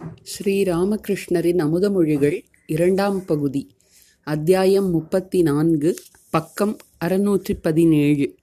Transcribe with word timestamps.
ஸ்ரீராமகிருஷ்ணரின் 0.00 1.60
அமுதமொழிகள் 1.60 2.44
இரண்டாம் 2.66 3.24
பகுதி 3.24 3.68
அத்தியாயம் 4.24 4.90
முப்பத்தி 4.90 5.42
நான்கு 5.42 5.96
பக்கம் 6.30 6.76
அறுநூற்றி 7.04 7.54
பதினேழு 7.62 8.34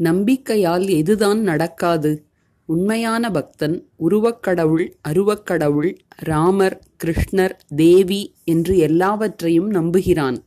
நம்பிக்கையால் 0.00 0.86
எதுதான் 0.88 1.40
நடக்காது? 1.40 2.24
உண்மையான 2.64 3.30
பக்தன் 3.30 3.88
உருவக்கடவுள் 3.98 4.86
அருவக்கடவுள் 5.08 5.96
ராமர் 6.16 6.78
கிருஷ்ணர் 7.04 7.52
தேவி 7.76 8.34
என்று 8.44 8.76
எல்லாவற்றையும் 8.78 9.70
நம்புகிறான். 9.70 10.44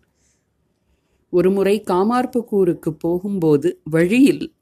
ஒருமுறை 1.30 1.84
காமார்புக்கூருக்கு 1.88 2.90
போகும்போது 3.00 3.82
வழியில் 3.84 4.54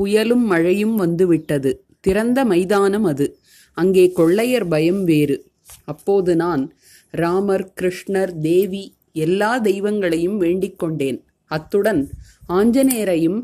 புயலும் 0.00 0.44
மழையும் 0.44 0.96
வந்துவிட்டது. 0.96 1.84
திறந்த 2.00 2.44
மைதானம் 2.44 3.04
அது. 3.04 3.40
அங்கே 3.72 4.12
கொள்ளையர் 4.12 4.68
பயம் 4.68 5.04
வேறு. 5.04 5.50
அப்போது 5.84 6.36
நான் 6.36 6.72
ராமர் 7.10 7.72
கிருஷ்ணர் 7.80 8.40
தேவி 8.40 8.94
எல்லா 9.12 9.58
தெய்வங்களையும் 9.58 10.36
வேண்டிக் 10.36 10.78
கொண்டேன் 10.78 11.24
அத்துடன் 11.46 12.10
ஆஞ்சநேயரையும் 12.48 13.40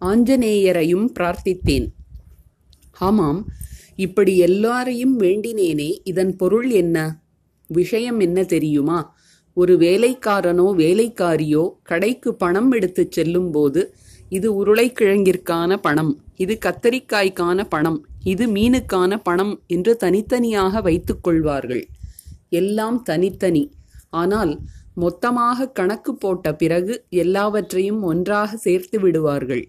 ஆஞ்சநேயரையும் 0.00 1.06
பிரார்த்தித்தேன். 1.18 1.86
ஆமாம் 2.98 3.40
இப்படி 3.96 4.36
எல்லாரையும் 4.38 5.20
வேண்டினேனே 5.20 5.90
இதன் 6.04 6.36
பொருள் 6.36 6.70
என்ன? 6.70 6.96
விஷயம் 7.66 8.20
என்ன 8.20 8.42
தெரியுமா? 8.42 9.16
ஒரு 9.54 9.76
வேலைக்காரனோ 9.76 10.66
வேலைக்காரியோ 10.76 11.70
கடைக்கு 11.82 12.34
பணம் 12.34 12.70
எடுத்துச் 12.70 13.12
செல்லும்போது 13.12 13.94
இது 14.28 14.48
உருளைக்கிழங்கிற்கான 14.64 15.76
பணம் 15.76 16.12
இது 16.36 16.58
கத்தரிக்காய்க்கான 16.66 17.64
பணம் 17.68 17.98
இது 18.24 18.46
மீனுக்கான 18.46 19.12
பணம் 19.22 19.62
என்று 19.66 19.96
தனித்தனியாக 19.96 20.80
வைத்துக்கொள்வார்கள். 20.80 21.84
எல்லாம் 22.48 23.02
தனித்தனி. 23.02 23.70
ஆனால் 24.10 24.60
மொத்தமாக 24.94 25.68
கணக்கு 25.68 26.14
போட்ட 26.14 26.54
பிறகு 26.54 27.04
எல்லாவற்றையும் 27.08 28.02
ஒன்றாக 28.02 28.56
சேர்த்து 28.56 29.00
விடுவார்கள். 29.00 29.64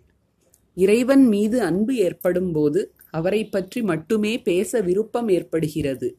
இறைவன் 0.73 1.25
மீது 1.27 1.61
அன்பு 1.61 1.95
ஏற்படும்போது 1.95 2.93
அவரை 3.09 3.45
பற்றி 3.45 3.81
மட்டுமே 3.81 4.41
பேச 4.41 4.81
விருப்பம் 4.81 5.29
ஏற்படுகிறது. 5.29 6.15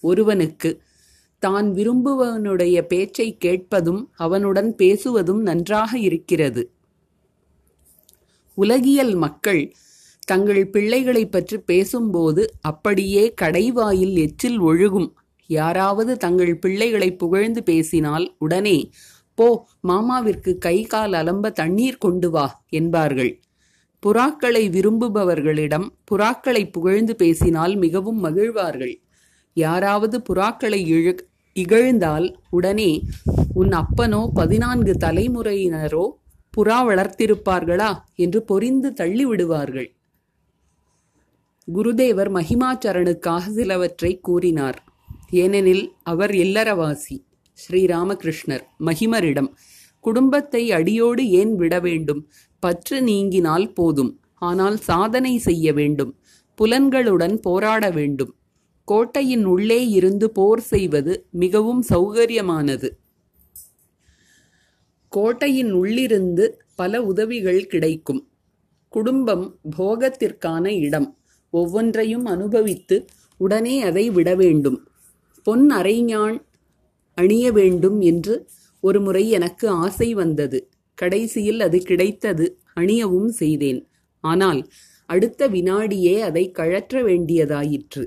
ஒருவனுக்கு 0.00 0.80
தான் 1.38 1.72
விரும்புவனுடைய 1.72 2.76
பேச்சை 2.82 3.36
கேட்பதும் 3.38 4.10
அவனுடன் 4.16 4.74
பேசுவதும் 4.78 5.40
நன்றாக 5.40 5.98
இருக்கிறது. 5.98 6.70
உலகியல் 8.54 9.14
மக்கள் 9.14 9.72
தங்கள் 10.28 10.70
பிள்ளைகளை 10.70 11.26
பற்றி 11.26 11.58
பேசும்போது 11.58 12.42
அப்படியே 12.60 13.34
கடைவாயில் 13.42 14.14
எச்சில் 14.16 14.60
ஒழுகும். 14.60 15.10
யாராவது 15.50 16.16
தங்கள் 16.16 16.58
பிள்ளைகளை 16.58 17.10
புகழ்ந்து 17.12 17.62
பேசினால் 17.62 18.26
உடனே 18.38 18.78
போ 19.38 19.48
மாமாவிற்கு 19.80 20.58
கை 20.58 20.76
கால் 20.84 21.12
அலம்ப 21.12 21.50
தண்ணீர் 21.50 21.98
கொண்டு 21.98 22.30
வா 22.30 22.46
என்பார்கள். 22.68 23.32
புறாக்களை 24.02 24.62
விரும்புபவர்களிடம் 24.70 25.86
புறாக்களை 26.10 26.70
புகழ்ந்து 26.70 27.16
பேசினால் 27.16 27.74
மிகவும் 27.76 28.20
மகிழ்வார்கள். 28.24 28.94
யாராவது 29.56 30.22
புறாக்களை 30.28 30.80
இழு 30.86 31.12
இகழ்ந்தால் 31.56 32.26
உடனே 32.50 32.90
உன் 33.54 33.72
அப்பனோ 33.72 34.22
பதினான்கு 34.34 34.92
தலைமுறையினரோ 35.04 36.04
புறா 36.54 36.78
வளர்த்திருப்பார்களா? 36.88 37.90
என்று 38.14 38.40
பொறிந்து 38.48 38.88
தள்ளிவிடுவார்கள். 38.90 39.88
குருதேவர் 41.74 42.30
மகிமாச்சரனுக்காக 42.30 43.50
சிலவற்றை 43.50 44.20
கூறினார். 44.20 44.84
ஏனெனில் 45.30 45.92
அவர் 46.02 46.30
இல்லறவாசி. 46.30 47.16
ஸ்ரீராமகிருஷ்ணர் 47.58 48.64
மகிமரிடம் 48.84 49.48
குடும்பத்தை 50.00 50.72
அடியோடு 50.72 51.30
ஏன் 51.30 51.54
விட 51.54 51.80
வேண்டும்? 51.80 52.30
பற்று 52.58 53.00
நீங்கினால் 53.00 53.74
போதும். 53.74 54.20
ஆனால் 54.34 54.76
சாதனை 54.76 55.38
செய்ய 55.38 55.72
வேண்டும். 55.72 56.18
புலன்களுடன் 56.58 57.36
போராட 57.36 57.90
வேண்டும். 57.90 58.34
கோட்டையின் 58.84 59.44
உள்ளே 59.44 59.88
இருந்து 59.88 60.30
போர் 60.30 60.60
செய்வது 60.60 61.26
மிகவும் 61.30 61.84
சௌகரியமானது. 61.88 62.88
கோட்டையின் 65.08 65.72
உள்ளிருந்து 65.72 66.64
பல 66.74 67.02
உதவிகள் 67.02 67.66
கிடைக்கும். 67.66 68.30
குடும்பம் 68.88 69.58
போகத்திற்கான 69.78 70.66
இடம். 70.66 71.18
ஒவ்வொன்றையும் 71.50 72.24
அனுபவித்து 72.24 73.04
உடனே 73.36 73.82
அதை 73.82 74.10
விட 74.10 74.34
வேண்டும். 74.34 74.88
பொன் 75.42 75.70
அரைஞான் 75.70 76.42
அணிய 77.14 77.52
வேண்டும் 77.52 78.00
என்று 78.00 78.48
ஒரு 78.80 79.00
முறை 79.00 79.30
எனக்கு 79.30 79.68
ஆசை 79.68 80.14
வந்தது. 80.14 80.68
கடைசியில் 80.94 81.60
அது 81.60 81.78
கிடைத்தது 81.78 82.58
அணியவும் 82.74 83.28
செய்தேன். 83.28 83.88
ஆனால் 84.20 84.68
அடுத்த 85.06 85.48
வினாடியே 85.48 86.20
அதை 86.20 86.50
கழற்ற 86.50 87.02
வேண்டியதாயிற்று. 87.02 88.04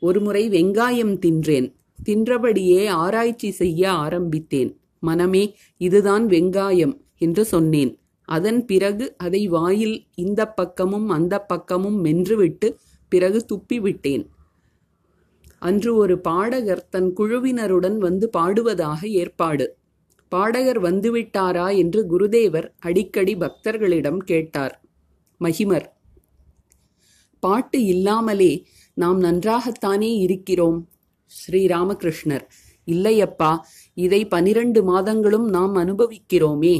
ஒருமுறை 0.00 0.48
வெங்காயம் 0.48 1.18
தின்றேன். 1.26 1.74
தின்றபடியே 2.08 2.88
ஆராய்ச்சி 2.88 3.50
செய்ய 3.50 3.90
ஆரம்பித்தேன். 3.90 4.80
மனமே 4.98 5.54
இதுதான் 5.76 6.26
வெங்காயம் 6.26 7.00
என்று 7.18 7.44
சொன்னேன். 7.44 7.98
அதன் 8.26 8.64
பிறகு 8.64 9.14
அதை 9.16 9.48
வாயில் 9.48 10.06
இந்த 10.14 10.48
பக்கமும் 10.48 11.08
அந்த 11.08 11.34
பக்கமும் 11.40 12.04
மென்றுவிட்டு 12.04 12.68
பிறகு 13.12 13.38
துப்பிவிட்டேன். 13.48 14.24
அன்று 15.58 15.90
ஒரு 15.96 16.20
பாடகர் 16.20 16.88
தன் 16.88 17.10
குழுவினருடன் 17.16 17.98
வந்து 17.98 18.30
பாடுவதாக 18.36 19.04
ஏற்பாடு. 19.04 19.66
பாடகர் 20.28 20.80
வந்துவிட்டாரா 20.82 21.76
என்று 21.76 22.00
குருதேவர் 22.10 22.68
அடிக்கடி 22.78 23.34
பக்தர்களிடம் 23.34 24.16
கேட்டார். 24.16 24.74
மகிமர் 25.40 25.86
பாட்டு 27.42 27.84
இல்லாமலே 27.84 28.52
நாம் 28.94 29.18
நன்றாகத்தானே 29.22 30.12
இருக்கிறோம். 30.18 30.78
ஸ்ரீராமகிருஷ்ணர் 31.32 32.44
இல்லையப்பா 32.86 33.52
இதை 33.94 34.20
பனிரண்டு 34.26 34.80
மாதங்களும் 34.82 35.48
நாம் 35.48 35.74
அனுபவிக்கிறோமே. 35.74 36.76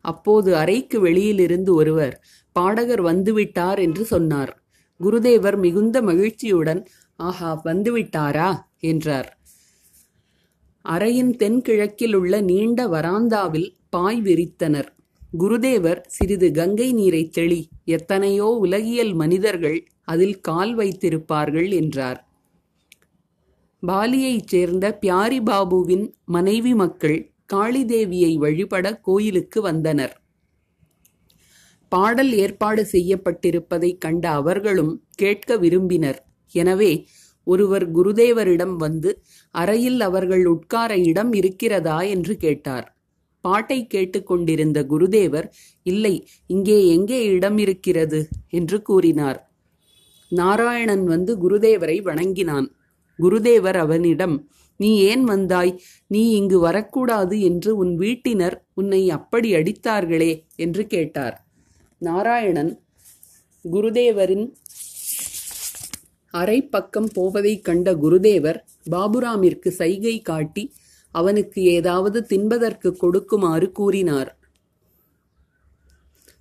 அப்போது 0.00 0.56
அறைக்கு 0.56 1.00
வெளியிலிருந்து 1.00 1.74
ஒருவர் 1.74 2.24
பாடகர் 2.52 3.02
வந்துவிட்டார் 3.04 3.80
என்று 3.80 4.04
சொன்னார். 4.04 4.62
குருதேவர் 5.00 5.58
மிகுந்த 5.58 6.02
மகிழ்ச்சியுடன் 6.02 6.86
ஆஹா 7.16 7.60
வந்துவிட்டாரா? 7.64 8.58
என்றார். 8.78 9.38
அறையின் 10.88 11.36
தென்கிழக்கில் 11.36 12.14
உள்ள 12.14 12.40
நீண்ட 12.40 12.86
வராந்தாவில் 12.86 13.74
பாய் 13.88 14.22
விரித்தனர். 14.22 14.88
குருதேவர் 15.38 16.00
சிறிது 16.06 16.52
கங்கை 16.52 16.92
நீரை 16.92 17.28
தெளி 17.28 17.68
எத்தனையோ 17.84 18.44
உலகியல் 18.44 19.12
மனிதர்கள் 19.12 19.86
அதில் 20.04 20.40
கால் 20.40 20.76
வைத்திருப்பார்கள் 20.76 21.72
என்றார். 21.72 22.28
பாலியைச் 23.86 24.46
சேர்ந்த 24.46 24.98
பியாரி 25.00 25.40
பாபுவின் 25.42 26.12
மனைவி 26.24 26.74
மக்கள் 26.74 27.29
காளிதேவியை 27.54 28.32
வழிபட 28.38 29.00
கோயிலுக்கு 29.00 29.60
வந்தனர். 29.62 30.14
பாடல் 31.92 32.32
ஏற்பாடு 32.32 32.82
செய்யப்பட்டிருப்பதைக் 32.92 33.98
கண்ட 33.98 34.30
அவர்களும் 34.30 34.92
கேட்க 35.14 35.56
விரும்பினர். 35.56 36.20
எனவே 36.54 36.92
ஒருவர் 37.44 37.86
குருதேவரிடம் 37.92 38.76
வந்து 38.76 39.10
அறையில் 39.54 40.00
அவர்கள் 40.00 40.44
உட்கார 40.46 40.98
இடம் 40.98 41.32
இருக்கிறதா? 41.32 42.02
என்று 42.02 42.36
கேட்டார். 42.36 42.86
பாட்டை 43.44 43.86
கேட்டுக்கொண்டிருந்த 43.86 44.78
குருதேவர் 44.88 45.46
இல்லை 45.82 46.14
இங்கே 46.46 46.88
எங்கே 46.88 47.24
இடம் 47.26 47.58
இருக்கிறது? 47.58 48.28
என்று 48.48 48.82
கூறினார். 48.82 49.38
நாராயணன் 50.32 51.04
வந்து 51.04 51.32
குருதேவரை 51.36 52.02
வணங்கினான். 52.02 52.68
குருதேவர் 53.18 53.76
அவனிடம் 53.76 54.36
நீ 54.80 54.90
ஏன் 55.02 55.24
வந்தாய்? 55.24 55.72
நீ 56.06 56.22
இங்கு 56.30 56.58
வரக்கூடாது 56.58 57.36
என்று 57.40 57.70
உன் 57.76 57.92
வீட்டினர் 57.98 58.56
உன்னை 58.74 59.00
அப்படி 59.10 59.48
அடித்தார்களே 59.52 60.32
என்று 60.56 60.82
கேட்டார். 60.86 61.36
நாராயணன் 62.00 62.72
குருதேவரின் 63.64 64.46
அரை 66.34 66.58
பக்கம் 66.66 67.08
போவதைக் 67.14 67.64
கண்ட 67.64 67.88
குருதேவர் 67.94 68.58
பாபுராமிற்கு 68.90 69.68
சைகை 69.68 70.16
காட்டி 70.20 70.64
அவனுக்கு 71.14 71.60
ஏதாவது 71.76 72.18
தின்பதற்கு 72.30 72.90
கொடுக்குமாறு 72.96 73.68
கூறினார். 73.72 74.30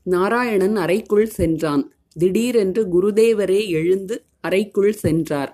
நாராயணன் 0.06 0.76
அறைக்குள் 0.76 1.30
சென்றான். 1.30 1.84
திடீரென்று 2.16 2.82
குருதேவரே 2.94 3.62
எழுந்து 3.80 4.16
அறைக்குள் 4.42 4.94
சென்றார். 5.04 5.52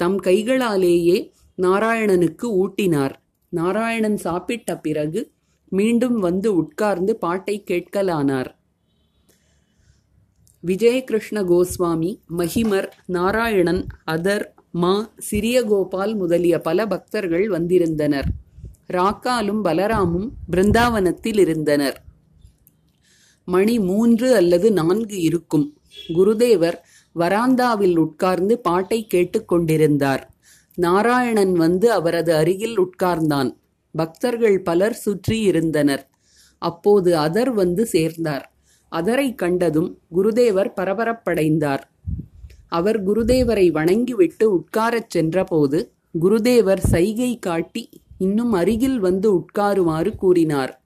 தம் 0.00 0.18
கைகளாலேயே 0.18 1.18
நாராயணனுக்கு 1.60 2.46
ஊட்டினார். 2.62 3.14
நாராயணன் 3.48 4.16
சாப்பிட்ட 4.16 4.78
பிறகு 4.78 5.30
மீண்டும் 5.68 6.18
வந்து 6.18 6.54
உட்கார்ந்து 6.54 7.16
பாட்டை 7.16 7.64
கேட்கலானார். 7.66 8.50
விஜயகிருஷ்ண 10.66 11.42
கோஸ்வாமி 11.42 12.18
மஹிமர் 12.38 12.88
நாராயணன் 13.06 13.86
அதர் 14.06 14.44
மா 14.72 15.12
சிறிய 15.18 15.64
கோபால் 15.64 16.14
முதலிய 16.14 16.60
பல 16.60 16.86
பக்தர்கள் 16.86 17.48
வந்திருந்தனர். 17.48 18.28
ராக்காலும் 18.92 19.60
பலராமும் 19.64 20.28
பிருந்தாவனத்தில் 20.52 21.38
இருந்தனர். 21.38 22.02
மணி 23.44 23.78
மூன்று 23.78 24.34
அல்லது 24.34 24.72
நான்கு 24.72 25.20
இருக்கும். 25.20 25.66
குருதேவர் 26.08 26.78
வராந்தாவில் 27.14 27.96
உட்கார்ந்து 27.96 28.58
பாட்டை 28.58 29.06
கேட்டுக்கொண்டிருந்தார் 29.14 30.22
நாராயணன் 30.78 31.52
வந்து 31.52 31.92
அவரது 31.92 32.34
அருகில் 32.34 32.76
உட்கார்ந்தான். 32.80 33.50
பக்தர்கள் 33.94 34.62
பலர் 34.62 34.94
சுற்றி 34.94 35.40
இருந்தனர். 35.40 36.08
அப்போது 36.58 37.18
அதர் 37.18 37.52
வந்து 37.54 37.86
சேர்ந்தார். 37.86 38.52
அதரை 38.92 39.34
கண்டதும் 39.34 39.98
குருதேவர் 40.14 40.72
பரபரப்படைந்தார். 40.76 41.80
அவர் 42.68 43.04
குருதேவரை 43.06 43.70
வணங்கிவிட்டு 43.70 44.52
உட்காரச் 44.52 45.10
சென்றபோது 45.10 45.92
குருதேவர் 46.20 46.82
சைகை 46.90 47.38
காட்டி 47.38 47.88
இன்னும் 48.18 48.52
அருகில் 48.52 48.98
வந்து 48.98 49.28
உட்காருமாறு 49.34 50.14
கூறினார். 50.16 50.82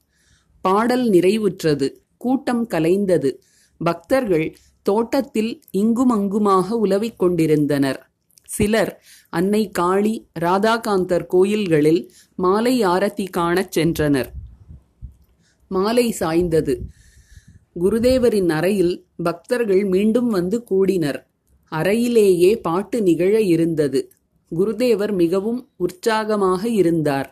பாடல் 0.61 1.11
நிறைவுற்றது. 1.11 1.89
கூட்டம் 2.17 2.69
கலைந்தது. 2.69 3.31
பக்தர்கள் 3.79 4.57
தோட்டத்தில் 4.83 5.63
இங்குமங்குமாக 5.71 6.77
உலவிக் 6.77 7.19
கொண்டிருந்தனர். 7.19 8.11
சிலர் 8.43 9.03
அன்னை 9.35 9.63
காளி 9.71 10.15
ராதாகாந்தர் 10.41 11.27
கோயில்களில் 11.27 12.03
மாலை 12.37 12.75
ஆரத்தி 12.85 13.27
காணச் 13.31 13.73
சென்றனர். 13.79 14.31
மாலை 15.71 16.07
சாய்ந்தது. 16.21 16.75
குருதேவரின் 17.81 18.49
அறையில் 18.49 18.95
பக்தர்கள் 19.23 19.85
மீண்டும் 19.85 20.29
வந்து 20.29 20.59
கூடினர். 20.63 21.21
அறையிலேயே 21.73 22.51
பாட்டு 22.57 22.99
நிகழ 23.03 23.41
இருந்தது. 23.41 24.01
குருதேவர் 24.53 25.15
மிகவும் 25.15 25.61
உற்சாகமாக 25.77 26.63
இருந்தார். 26.69 27.31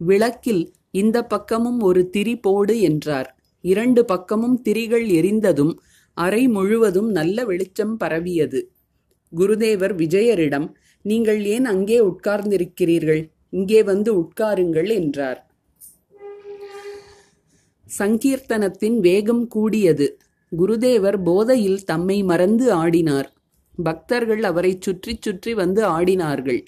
விளக்கில் 0.00 0.62
இந்த 0.90 1.18
பக்கமும் 1.24 1.80
ஒரு 1.80 2.10
திரி 2.10 2.34
போடு 2.36 2.80
என்றார். 2.80 3.30
இரண்டு 3.64 4.04
பக்கமும் 4.04 4.56
திரிகள் 4.64 5.06
எரிந்ததும் 5.18 5.74
அறை 6.16 6.48
முழுவதும் 6.48 7.10
நல்ல 7.10 7.44
வெளிச்சம் 7.44 7.96
பரவியது. 7.96 8.60
குருதேவர் 9.32 9.94
விஜயரிடம் 9.94 10.66
நீங்கள் 11.04 11.40
ஏன் 11.54 11.66
அங்கே 11.72 11.98
உட்கார்ந்திருக்கிறீர்கள்? 12.10 13.22
இங்கே 13.50 13.80
வந்து 13.82 14.10
உட்காருங்கள் 14.22 14.90
என்றார். 14.98 15.40
சங்கீர்த்தனத்தின் 17.86 18.98
வேகம் 19.00 19.44
கூடியது. 19.48 20.06
குருதேவர் 20.52 21.18
போதையில் 21.22 21.80
தம்மை 21.84 22.18
மறந்து 22.22 22.66
ஆடினார். 22.74 23.28
பக்தர்கள் 23.78 24.42
அவரை 24.42 24.72
சுற்றி 24.78 25.12
சுற்றி 25.20 25.52
வந்து 25.54 25.82
ஆடினார்கள். 25.96 26.60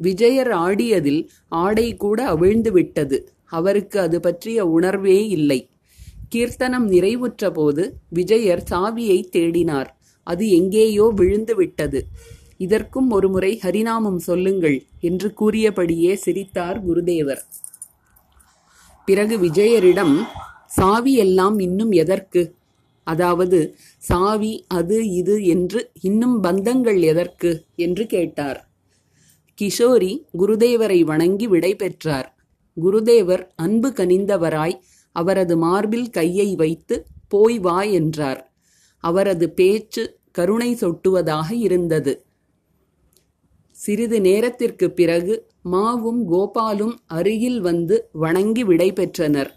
விஜயர் 0.00 0.52
ஆடியதில் 0.66 1.22
ஆடை 1.48 1.88
கூட 1.96 2.18
அவிழ்ந்து 2.34 2.70
விட்டது. 2.72 3.18
அவருக்கு 3.58 3.98
அது 4.00 4.18
பற்றிய 4.20 4.66
உணர்வே 4.66 5.18
இல்லை. 5.28 5.60
கீர்த்தனம் 6.28 6.88
நிறைவுற்ற 6.94 7.50
போது 7.50 7.84
விஜயர் 8.08 8.64
சாவியை 8.70 9.20
தேடினார். 9.36 9.90
அது 10.26 10.44
எங்கேயோ 10.50 11.06
விழுந்து 11.20 11.54
விட்டது. 11.56 12.00
இதற்கும் 12.58 13.10
ஒருமுறை 13.10 13.60
ஹரிநாமம் 13.62 14.16
சொல்லுங்கள் 14.16 14.84
என்று 15.00 15.34
கூறியபடியே 15.34 16.14
சிரித்தார் 16.14 16.86
குருதேவர். 16.86 17.42
பிறகு 19.04 19.38
விஜயரிடம் 19.38 20.26
சாவி 20.66 21.14
எல்லாம் 21.14 21.58
இன்னும் 21.58 21.92
எதற்கு? 21.92 22.56
அதாவது 23.04 23.76
சாவி 23.98 24.64
அது 24.68 25.10
இது 25.10 25.44
என்று 25.44 25.90
இன்னும் 26.00 26.42
பந்தங்கள் 26.44 27.00
எதற்கு? 27.00 27.66
என்று 27.76 28.06
கேட்டார். 28.06 28.68
கிஷோரி 29.58 30.24
குருதேவரை 30.38 31.00
வணங்கி 31.00 31.46
விடை 31.46 31.76
பெற்றார். 31.76 32.36
குருதேவர் 32.82 33.46
அன்பு 33.56 33.88
கனிந்தவராய் 33.88 34.80
அவரது 35.12 35.56
மார்பில் 35.56 36.10
கையை 36.10 36.54
வைத்து 36.56 37.06
போய் 37.28 37.58
வா 37.58 37.82
என்றார். 37.82 38.52
அவரது 39.04 39.50
பேச்சு 39.50 40.20
கருணை 40.32 40.74
சொட்டுவதாக 40.74 41.52
இருந்தது. 41.52 42.26
சிறிது 43.78 44.20
நேரத்திற்கு 44.20 44.90
பிறகு 44.90 45.46
மாவும் 45.64 46.24
கோபாலும் 46.32 46.94
அருகில் 47.06 47.60
வந்து 47.60 48.08
வணங்கி 48.12 48.64
விடைபெற்றனர். 48.64 49.50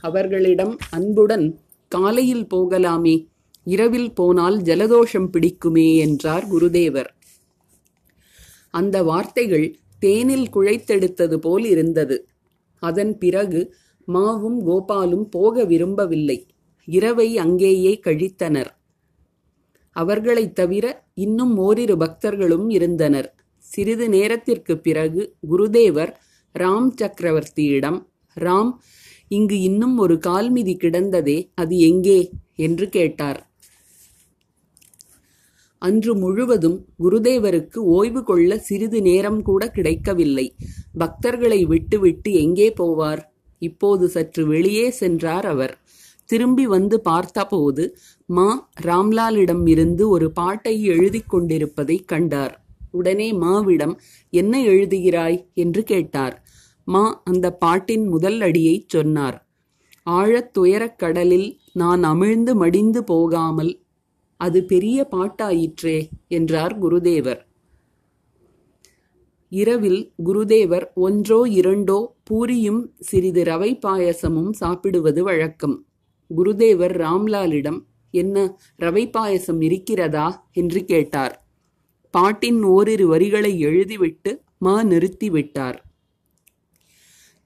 அவர்களிடம் 0.00 0.76
அன்புடன் 0.90 1.58
காலையில் 1.88 2.46
போகலாமே 2.54 3.26
இரவில் 3.64 4.14
போனால் 4.14 4.58
ஜலதோஷம் 4.58 5.28
பிடிக்குமே 5.32 5.96
என்றார் 5.96 6.52
குருதேவர். 6.52 7.06
அந்த 8.70 9.02
வார்த்தைகள் 9.02 9.76
தேனில் 9.98 10.54
குழைத்தெடுத்தது 10.54 11.36
போல் 11.36 11.64
இருந்தது. 11.64 12.28
அதன் 12.78 13.18
பிறகு 13.18 13.74
மாவும் 14.08 14.60
கோபாலும் 14.66 15.24
போக 15.30 15.64
விரும்பவில்லை. 15.64 16.46
இரவை 16.84 17.38
அங்கேயே 17.38 18.00
கழித்தனர். 18.06 18.70
அவர்களைத் 19.90 20.54
தவிர 20.54 21.04
இன்னும் 21.14 21.58
ஓரிரு 21.58 21.96
பக்தர்களும் 21.96 22.70
இருந்தனர். 22.70 23.35
சிறிது 23.76 24.08
நேரத்திற்கு 24.08 24.78
பிறகு 24.78 25.36
குருதேவர் 25.50 26.12
ராம் 26.54 26.90
சக்கரவர்த்தியிடம் 27.00 27.98
ராம் 28.36 28.72
இங்கு 29.28 29.56
இன்னும் 29.60 29.98
ஒரு 29.98 30.14
கால்மிதி 30.26 30.74
கிடந்ததே 30.76 31.38
அது 31.54 31.78
எங்கே? 31.78 32.20
என்று 32.58 32.88
கேட்டார். 32.88 33.40
அன்று 35.82 36.12
முழுவதும் 36.16 36.76
குருதேவருக்கு 36.98 37.78
ஓய்வு 37.94 38.20
கொள்ள 38.24 38.58
சிறிது 38.58 39.02
நேரம் 39.02 39.42
கூட 39.42 39.70
கிடைக்கவில்லை. 39.70 40.46
பக்தர்களை 40.98 41.66
விட்டுவிட்டு 41.66 42.32
எங்கே 42.32 42.68
போவார்? 42.80 43.22
இப்போது 43.62 44.08
சற்று 44.08 44.46
வெளியே 44.46 44.90
சென்றார் 44.90 45.46
அவர். 45.46 45.74
திரும்பி 46.30 46.66
வந்து 46.66 46.96
பார்த்தபோது 47.00 47.84
மா 48.28 48.48
ராம்லாலிடம் 48.82 49.68
இருந்து 49.68 50.08
ஒரு 50.08 50.28
பாட்டை 50.32 50.74
எழுதி 50.84 51.20
கொண்டிருப்பதைக் 51.26 52.08
கண்டார். 52.08 52.54
உடனே 52.96 53.32
மாவிடம் 53.32 53.98
என்ன 54.30 54.62
எழுதுகிறாய்? 54.64 55.44
என்று 55.54 55.82
கேட்டார். 55.82 56.48
மா 56.84 57.22
அந்த 57.24 57.52
பாட்டின் 57.52 58.06
முதல் 58.06 58.40
அடியைச் 58.40 58.88
சொன்னார். 58.88 59.48
ஆழத் 60.02 60.52
துயரக் 60.52 60.98
கடலில் 60.98 61.58
நான் 61.72 62.04
அமிழ்ந்து 62.04 62.54
மடிந்து 62.54 63.04
போகாமல் 63.04 63.84
அது 64.36 64.64
பெரிய 64.64 65.08
பாட்டாயிற்றே 65.10 66.08
என்றார் 66.28 66.84
குருதேவர். 66.84 67.44
இரவில் 69.48 70.12
குருதேவர் 70.24 70.92
ஒன்றோ 70.94 71.44
இரண்டோ 71.44 72.06
பூரியும் 72.30 72.86
சிறிது 73.00 73.44
ரவை 73.44 73.78
பாயசமும் 73.80 74.50
சாப்பிடுவது 74.50 75.22
வழக்கம். 75.22 75.86
குருதேவர் 76.36 76.94
ராம்லாலிடம் 76.96 77.80
என்ன 78.10 78.58
ரவை 78.78 79.10
பாயசம் 79.10 79.60
இருக்கிறதா? 79.60 80.48
என்று 80.52 80.84
கேட்டார். 80.84 81.45
பாட்டின் 82.10 82.62
ஓரிரு 82.62 83.06
வரிகளை 83.06 83.64
எழுதிவிட்டு 83.64 84.40
மா 84.58 84.82
நிறுத்திவிட்டார் 84.82 85.76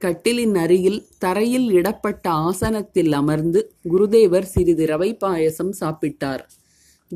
கட்டிலின் 0.00 0.54
அருகில் 0.54 1.06
தரையில் 1.18 1.70
இடப்பட்ட 1.70 2.30
ஆசனத்தில் 2.30 3.12
அமர்ந்து 3.12 3.74
குருதேவர் 3.88 4.42
சிறிது 4.42 4.86
ரவை 4.86 5.18
பாயசம் 5.18 5.72
சாப்பிட்டார். 5.80 6.38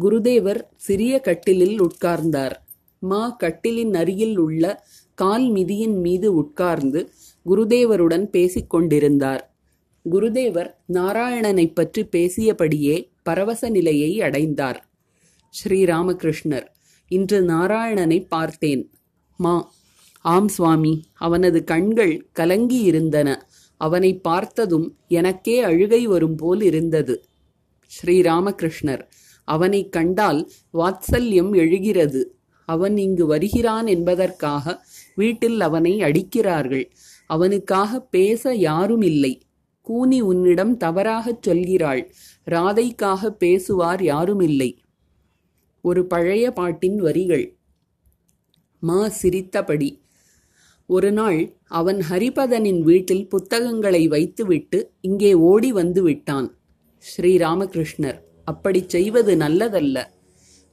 குருதேவர் 0.00 0.60
சிறிய 0.76 1.20
கட்டிலில் 1.20 1.82
உட்கார்ந்தார். 1.82 2.52
மா 2.98 3.36
கட்டிலின் 3.44 3.94
அருகில் 3.94 4.36
உள்ள 4.36 4.86
கால் 5.14 5.52
மிதியின் 5.52 6.00
மீது 6.00 6.34
உட்கார்ந்து 6.34 7.10
குருதேவருடன் 7.46 8.24
பேசிக் 8.24 8.70
கொண்டிருந்தார். 8.70 9.54
குருதேவர் 10.10 10.74
நாராயணனைப் 10.92 11.74
பற்றி 11.74 12.04
பேசியபடியே 12.04 13.10
பரவச 13.22 13.68
நிலையை 13.68 14.22
அடைந்தார். 14.22 14.88
ஸ்ரீராமகிருஷ்ணர் 15.64 16.66
இன்று 17.14 17.38
நாராயணனை 17.42 18.18
பார்த்தேன். 18.28 18.84
மா 19.36 19.54
ஆம் 20.20 20.48
சுவாமி 20.48 20.92
அவனது 21.14 21.64
கண்கள் 21.64 22.14
கலங்கி 22.32 22.80
இருந்தன 22.80 23.28
அவனை 23.80 24.10
பார்த்ததும் 24.18 24.88
எனக்கே 25.08 25.56
அழுகை 25.60 26.02
வரும் 26.06 26.36
போல் 26.36 26.62
இருந்தது. 26.62 27.14
ஸ்ரீராமகிருஷ்ணர் 27.94 29.04
அவனை 29.48 29.80
கண்டால் 29.88 30.40
வாத்சல்யம் 30.74 31.52
எழுகிறது. 31.54 32.22
அவன் 32.68 32.96
இங்கு 32.96 33.24
வருகிறான் 33.26 33.86
என்பதற்காக 33.86 34.74
வீட்டில் 35.14 35.60
அவனை 35.60 35.92
அடிக்கிறார்கள். 36.00 36.86
அவனுக்காக 37.26 38.00
பேச 38.00 38.54
யாரும் 38.54 39.02
இல்லை 39.02 39.32
கூனி 39.86 40.18
உன்னிடம் 40.20 40.76
தவறாகச் 40.76 41.42
சொல்கிறாள். 41.48 42.02
ராதைக்காக 42.50 43.28
பேசுவார் 43.38 44.02
யாருமில்லை. 44.02 44.70
ஒரு 45.84 46.06
பழைய 46.06 46.52
பாட்டின் 46.52 46.96
வரிகள். 46.96 47.58
மா 48.78 49.08
சிரித்தபடி. 49.08 50.02
ஒரு 50.86 51.12
நாள் 51.12 51.56
அவன் 51.64 52.00
ஹரிபதனின் 52.10 52.80
வீட்டில் 52.80 53.28
புத்தகங்களை 53.28 54.08
வைத்துவிட்டு 54.08 54.90
இங்கே 55.00 55.34
ஓடி 55.34 55.72
வந்து 55.72 56.02
விட்டான். 56.02 56.48
ஸ்ரீராமகிருஷ்ணர் 57.04 58.18
அப்படிச் 58.44 58.88
செய்வது 58.88 59.36
நல்லதல்ல. 59.36 60.04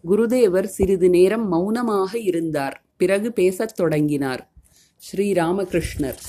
குருதேவர் 0.04 0.70
சிறிது 0.78 1.10
நேரம் 1.10 1.48
மௌனமாக 1.48 2.20
இருந்தார். 2.20 2.86
பிறகு 2.98 3.34
பேசத் 3.34 3.76
தொடங்கினார். 3.76 4.54
ஸ்ரீராமகிருஷ்ணர். 5.02 6.20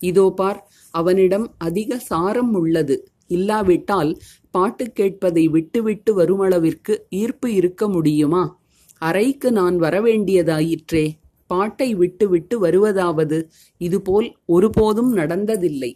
இதோ 0.00 0.32
பார் 0.36 0.60
அவனிடம் 0.90 1.54
அதிக 1.58 1.98
சாரம் 1.98 2.54
உள்ளது. 2.54 3.11
இல்லாவிட்டால் 3.26 4.18
பாட்டு 4.50 4.92
கேட்பதை 5.00 5.44
விட்டுவிட்டு 5.44 6.20
வருமளவிற்கு 6.20 6.98
ஈர்ப்பு 7.10 7.54
இருக்க 7.54 7.88
முடியுமா? 7.88 8.60
அறைக்கு 8.98 9.52
நான் 9.52 9.80
வரவேண்டியதாயிற்றே. 9.80 11.10
பாட்டை 11.46 11.94
விட்டுவிட்டு 11.94 12.58
வருவதாவது 12.58 13.50
இதுபோல் 13.76 14.36
ஒருபோதும் 14.46 15.16
நடந்ததில்லை. 15.16 15.94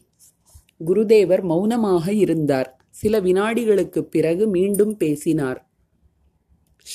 குருதேவர் 0.86 1.42
மௌனமாக 1.42 2.12
இருந்தார். 2.12 2.84
சில 2.90 3.20
வினாடிகளுக்குப் 3.20 4.10
பிறகு 4.10 4.46
மீண்டும் 4.46 4.96
பேசினார். 4.96 5.70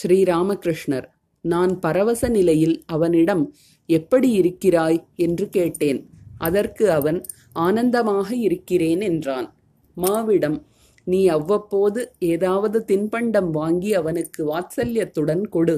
ஸ்ரீராமகிருஷ்ணர் 0.04 1.06
நான் 1.42 1.80
பரவச 1.80 2.30
நிலையில் 2.30 2.84
அவனிடம் 2.86 3.54
எப்படி 3.86 4.32
இருக்கிறாய்? 4.32 5.08
என்று 5.16 5.50
கேட்டேன். 5.50 6.10
அதற்கு 6.38 6.92
அவன் 6.92 7.26
ஆனந்தமாக 7.54 8.36
இருக்கிறேன் 8.36 9.02
என்றான். 9.02 9.56
மாவிடம் 10.04 10.60
நீ 11.08 11.20
அவ்வப்போது 11.28 12.02
ஏதாவது 12.34 12.78
தின்பண்டம் 12.88 13.50
வாங்கி 13.52 13.92
அவனுக்கு 13.94 14.42
வாத்சல்யத்துடன் 14.52 15.44
கொடு. 15.50 15.78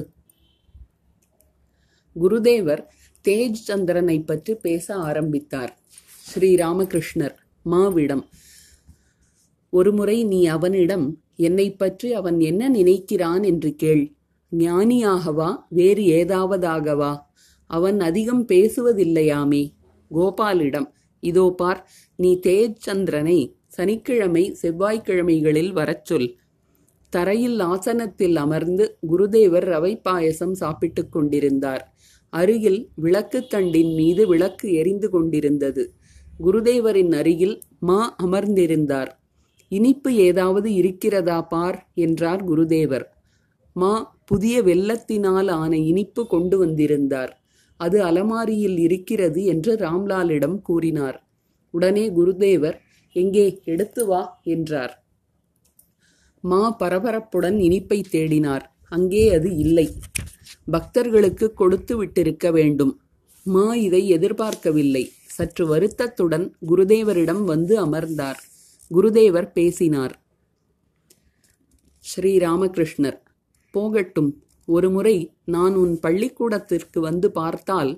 குருதேவர் 2.16 2.82
தேஜ் 3.24 3.60
சந்திரனை 3.68 4.18
பற்றி 4.20 4.54
பேச 4.54 4.86
ஆரம்பித்தார். 5.08 5.72
ஸ்ரீராமகிருஷ்ணர் 6.26 7.36
மாவிடம் 7.66 8.24
ஒருமுறை 9.72 10.16
நீ 10.24 10.40
அவனிடம் 10.46 11.06
என்னை 11.36 11.68
பற்றி 11.72 12.08
அவன் 12.12 12.38
என்ன 12.40 12.62
நினைக்கிறான் 12.70 13.42
என்று 13.42 13.70
கேள். 13.74 14.04
ஞானியாகவா 14.52 15.48
வேறு 15.68 16.02
ஏதாவதாகவா? 16.20 17.12
அவன் 17.70 17.98
அதிகம் 18.00 18.44
பேசுவதில்லையாமே. 18.48 19.62
கோபாலிடம் 20.10 20.88
இதோ 21.22 21.44
பார் 21.56 21.80
நீ 22.18 22.30
தேஜ் 22.42 22.76
சந்திரனை 22.78 23.38
சனிக்கிழமை 23.76 24.56
செவ்வாய்க்கிழமைகளில் 24.62 25.72
வரச் 25.72 26.04
சொல். 26.04 26.36
தரையில் 27.10 27.58
ஆசனத்தில் 27.60 28.36
அமர்ந்து 28.36 28.98
குருதேவர் 29.08 29.66
ரவை 29.66 30.00
பாயசம் 30.02 30.54
சாப்பிட்டுக் 30.54 31.12
கொண்டிருந்தார். 31.12 31.94
அருகில் 32.30 32.88
விளக்குத்தண்டின் 33.02 33.94
மீது 33.94 34.26
விளக்கு 34.26 34.72
எரிந்து 34.72 35.10
கொண்டிருந்தது. 35.10 35.92
குருதேவரின் 36.46 37.14
அருகில் 37.14 37.60
மா 37.78 38.16
அமர்ந்திருந்தார். 38.22 39.08
இனிப்பு 39.68 40.14
ஏதாவது 40.14 40.74
இருக்கிறதா 40.74 41.42
பார்? 41.42 41.90
என்றார் 41.94 42.48
குருதேவர். 42.48 43.04
மா 43.72 44.18
புதிய 44.24 44.62
வெள்ளத்தினால் 44.62 45.50
ஆன 45.50 45.78
இனிப்பு 45.78 46.26
கொண்டு 46.26 46.58
வந்திருந்தார். 46.58 47.44
அது 47.76 48.02
அலமாரியில் 48.02 48.78
இருக்கிறது 48.78 49.44
என்று 49.44 49.76
ராம்லாலிடம் 49.76 50.62
கூறினார். 50.62 51.28
உடனே 51.70 52.10
குருதேவர் 52.10 52.74
எங்கே 53.14 53.46
எடுத்து 53.64 54.02
வா 54.06 54.20
என்றார். 54.44 54.94
மா 56.44 56.62
பரபரப்புடன் 56.80 57.58
இனிப்பை 57.58 57.98
தேடினார். 58.10 58.64
அங்கே 58.88 59.22
அது 59.34 59.50
இல்லை. 59.56 59.86
பக்தர்களுக்கு 60.70 61.46
கொடுத்து 61.52 61.94
விட்டிருக்க 62.00 62.52
வேண்டும். 62.52 62.92
மா 63.46 63.66
இதை 63.86 64.02
எதிர்பார்க்கவில்லை. 64.08 65.04
சற்று 65.26 65.64
வருத்தத்துடன் 65.66 66.46
குருதேவரிடம் 66.68 67.44
வந்து 67.44 67.74
அமர்ந்தார். 67.86 68.40
குருதேவர் 68.90 69.48
பேசினார். 69.52 70.14
ஸ்ரீராமகிருஷ்ணர் 72.04 73.18
போகட்டும். 73.74 74.30
ஒருமுறை 74.68 75.16
நான் 75.44 75.74
உன் 75.74 75.94
பள்ளிக்கூடத்திற்கு 76.00 76.98
வந்து 77.00 77.28
பார்த்தால் 77.32 77.92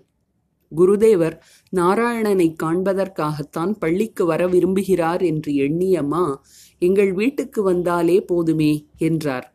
குருதேவர் 0.76 1.36
நாராயணனை 1.76 2.54
காண்பதற்காகத்தான் 2.62 3.70
பள்ளிக்கு 3.70 4.24
வர 4.26 4.48
விரும்புகிறார் 4.48 5.24
என்று 5.24 5.52
எண்ணியம்மா 5.52 6.36
எங்கள் 6.78 7.12
வீட்டுக்கு 7.12 7.62
வந்தாலே 7.62 8.20
போதுமே 8.20 8.86
என்றார். 8.96 9.54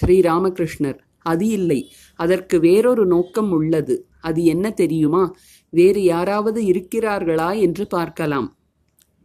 ஸ்ரீராமகிருஷ்ணர் 0.00 0.98
அது 1.18 1.46
இல்லை 1.48 1.92
அதற்கு 2.14 2.60
வேறொரு 2.60 3.06
நோக்கம் 3.06 3.50
உள்ளது. 3.50 4.08
அது 4.20 4.44
என்ன 4.44 4.70
தெரியுமா? 4.70 5.34
வேறு 5.70 6.02
யாராவது 6.02 6.62
இருக்கிறார்களா 6.62 7.60
என்று 7.60 7.86
பார்க்கலாம். 7.86 8.56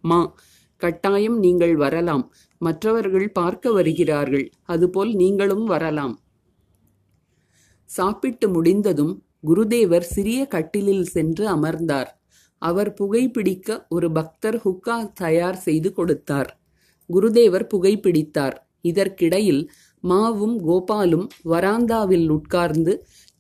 மா 0.02 0.36
கட்டாயம் 0.78 1.40
நீங்கள் 1.40 1.76
வரலாம். 1.76 2.34
மற்றவர்கள் 2.58 3.32
பார்க்க 3.32 3.72
வருகிறார்கள். 3.72 4.50
அதுபோல் 4.64 5.14
நீங்களும் 5.14 5.66
வரலாம். 5.66 6.20
சாப்பிட்டு 7.86 8.50
முடிந்ததும் 8.50 9.24
குருதேவர் 9.44 10.06
சிறிய 10.14 10.48
கட்டிலில் 10.48 11.06
சென்று 11.06 11.48
அமர்ந்தார். 11.48 12.10
அவர் 12.62 12.94
புகைப்பிடிக்க 12.94 13.86
ஒரு 13.90 14.12
பக்தர் 14.12 14.58
ஹுக்கா 14.64 14.98
தயார் 15.14 15.58
செய்து 15.58 15.94
கொடுத்தார். 15.94 16.50
குருதேவர் 17.10 17.66
புகைப்பிடித்தார் 17.74 18.58
இதற்கிடையில் 18.82 19.62
மாவும் 20.04 20.58
கோபாலும் 20.68 21.28
வராந்தாவில் 21.46 22.28
உட்கார்ந்து 22.30 22.94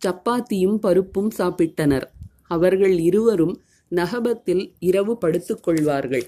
சப்பாத்தியும் 0.06 0.77
பருப்பும் 0.77 1.32
சாப்பிட்டனர். 1.38 2.08
அவர்கள் 2.48 2.96
இருவரும் 3.00 3.56
நகபத்தில் 3.91 4.63
இரவு 4.79 5.13
படுத்துக்கொள்வார்கள் 5.22 6.25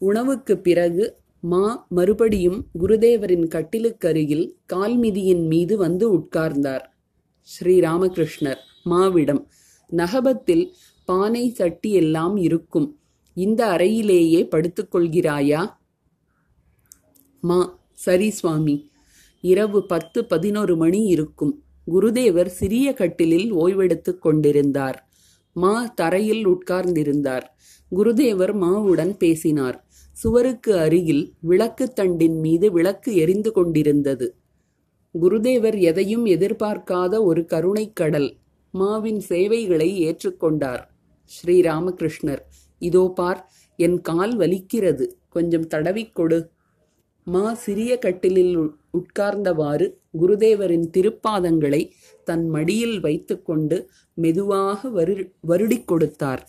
உணவுக்கு 0.00 0.54
பிறகு 0.58 1.04
மா 1.42 1.86
மறுபடியும் 1.88 2.58
குருதேவரின் 2.80 3.46
கட்டிலுக்கருகில் 3.54 4.46
கால்மிதியின் 4.72 5.44
மீது 5.46 5.76
வந்து 5.76 6.06
உட்கார்ந்தார். 6.18 6.84
ஸ்ரீராமகிருஷ்ணர் 7.52 8.62
மாவிடம். 8.84 9.44
நகபத்தில் 9.88 10.74
பானை 11.04 11.50
சட்டி 11.50 11.92
எல்லாம் 11.92 12.36
இருக்கும். 12.36 13.00
இந்த 13.34 13.66
அறையிலேயே 13.66 14.40
படுத்துக்கொள்கிறாயா 14.44 15.76
மா 17.40 17.78
சரி 17.92 18.30
சுவாமி. 18.30 18.90
இரவு 19.40 19.86
பத்து 19.86 20.24
பதினொரு 20.24 20.76
மணி 20.76 21.04
இருக்கும். 21.04 21.62
குருதேவர் 21.90 22.46
சிறிய 22.46 22.92
கட்டிலில் 22.92 23.54
ஓய்வெடுத்துக் 23.54 24.22
கொண்டிருந்தார். 24.22 25.08
மா 25.52 25.86
தரையில் 25.86 26.48
உட்கார்ந்திருந்தார். 26.48 27.46
குருதேவர் 27.96 28.54
மாவுடன் 28.54 29.12
பேசினார். 29.12 29.86
சுவருக்கு 30.12 30.78
அருகில் 30.78 31.34
விளக்கு 31.40 31.92
தண்டின் 31.96 32.40
மீது 32.40 32.72
விளக்கு 32.72 33.16
எரிந்து 33.16 33.52
கொண்டிருந்தது. 33.52 34.34
குருதேவர் 35.14 35.80
எதையும் 35.80 36.26
எதிர்பார்க்காத 36.26 37.22
ஒரு 37.22 37.44
கருணைக் 37.44 37.96
கடல் 37.96 38.36
மாவின் 38.74 39.18
சேவைகளை 39.18 39.90
ஏற்றுக்கொண்டார். 40.06 40.82
ஸ்ரீராமகிருஷ்ணர் 41.30 42.42
இதோ 42.78 43.12
பார் 43.14 43.52
என் 43.76 44.00
கால் 44.00 44.38
வலிக்கிறது 44.38 45.06
கொஞ்சம் 45.28 45.66
தடவிக்கொடு 45.68 46.48
மா 47.24 47.54
சிறிய 47.54 47.98
கட்டிலில் 47.98 48.56
உட்கார்ந்தவாறு 48.92 49.86
குருதேவரின் 50.20 50.86
திருப்பாதங்களை 50.96 51.90
தன் 52.24 52.48
மடியில் 52.48 53.00
வைத்துக்கொண்டு 53.00 53.90
மெதுவாக 54.14 54.88
வரு 54.88 55.32
வருடிக் 55.48 55.84
கொடுத்தார். 55.84 56.48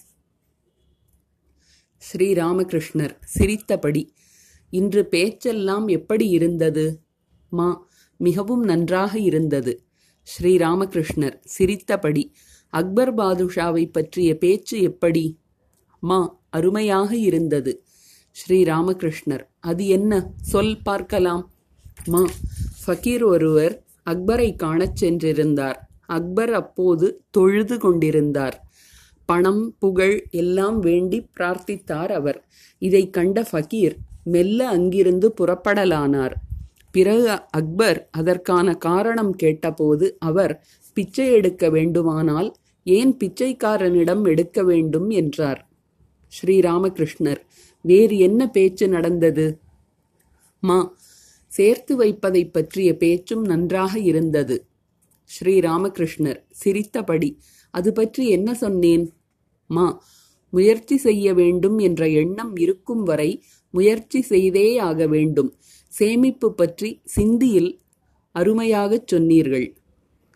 ஸ்ரீராமகிருஷ்ணர் 2.01 3.15
சிரித்தபடி 3.25 4.13
இன்று 4.69 5.05
பேச்செல்லாம் 5.05 5.87
எப்படி 5.87 6.29
இருந்தது? 6.29 7.01
மா 7.49 7.88
மிகவும் 8.19 8.63
நன்றாக 8.63 9.13
இருந்தது. 9.19 9.73
ஸ்ரீராமகிருஷ்ணர் 10.27 11.37
சிரித்தபடி 11.45 12.23
அக்பர் 12.73 13.11
பாதுஷாவை 13.15 13.83
பற்றிய 13.91 14.37
பேச்சு 14.37 14.81
எப்படி? 14.81 15.25
மா 15.99 16.19
அருமையாக 16.49 17.11
இருந்தது. 17.29 17.71
ஸ்ரீராமகிருஷ்ணர் 18.39 19.43
அது 19.59 19.83
என்ன? 19.87 20.11
சொல் 20.41 20.75
பார்க்கலாம். 20.83 21.43
மா 22.05 22.23
ஃபக்கீர் 22.83 23.23
ஒருவர் 23.23 23.75
அக்பரை 24.09 24.55
காணச் 24.55 24.99
சென்றிருந்தார். 25.01 25.79
அக்பர் 26.07 26.53
அப்போது 26.53 27.07
தொழுது 27.31 27.75
கொண்டிருந்தார். 27.79 28.57
பணம் 29.25 29.63
புகழ் 29.79 30.15
எல்லாம் 30.31 30.79
வேண்டி 30.79 31.17
பிரார்த்தித்தார் 31.37 32.11
அவர். 32.19 32.39
இதை 32.81 33.09
கண்ட 33.09 33.39
ஃபக்கீர் 33.51 33.95
மெல்ல 34.23 34.67
அங்கிருந்து 34.67 35.27
புறப்படலானார். 35.41 36.35
பிறகு 36.91 37.27
அக்பர் 37.49 37.99
அதற்கான 38.11 38.73
காரணம் 38.73 39.33
கேட்டபோது 39.35 40.05
அவர் 40.19 40.53
பிச்சை 40.93 41.27
எடுக்க 41.31 41.69
வேண்டுமானால் 41.69 42.49
ஏன் 42.83 43.11
பிச்சைக்காரனிடம் 43.19 44.23
எடுக்க 44.29 44.63
வேண்டும் 44.63 45.09
என்றார். 45.09 45.61
ஸ்ரீராமகிருஷ்ணர் 46.33 47.41
வேறு 47.85 48.17
என்ன 48.17 48.41
பேச்சு 48.47 48.87
நடந்தது? 48.87 49.59
மா 50.63 50.79
சேர்த்து 51.51 51.95
வைப்பதை 51.95 52.43
பற்றிய 52.45 52.89
பேச்சும் 52.97 53.43
நன்றாக 53.43 53.93
இருந்தது. 53.99 54.57
ஸ்ரீராமகிருஷ்ணர் 55.29 56.39
சிரித்தபடி 56.49 57.29
அது 57.73 57.89
பற்றி 57.93 58.27
என்ன 58.27 58.49
சொன்னேன்? 58.53 59.05
மா 59.69 59.87
முயற்சி 60.53 60.97
செய்ய 60.97 61.33
வேண்டும் 61.33 61.77
என்ற 61.77 62.07
எண்ணம் 62.07 62.53
இருக்கும் 62.55 63.03
வரை 63.03 63.43
முயற்சி 63.73 64.21
செய்தே 64.21 64.77
ஆக 64.77 65.07
வேண்டும். 65.07 65.49
சேமிப்பு 65.93 66.53
பற்றி 66.53 66.89
சிந்தியில் 67.03 67.71
அருமையாகச் 68.35 69.07
சொன்னீர்கள். 69.07 69.67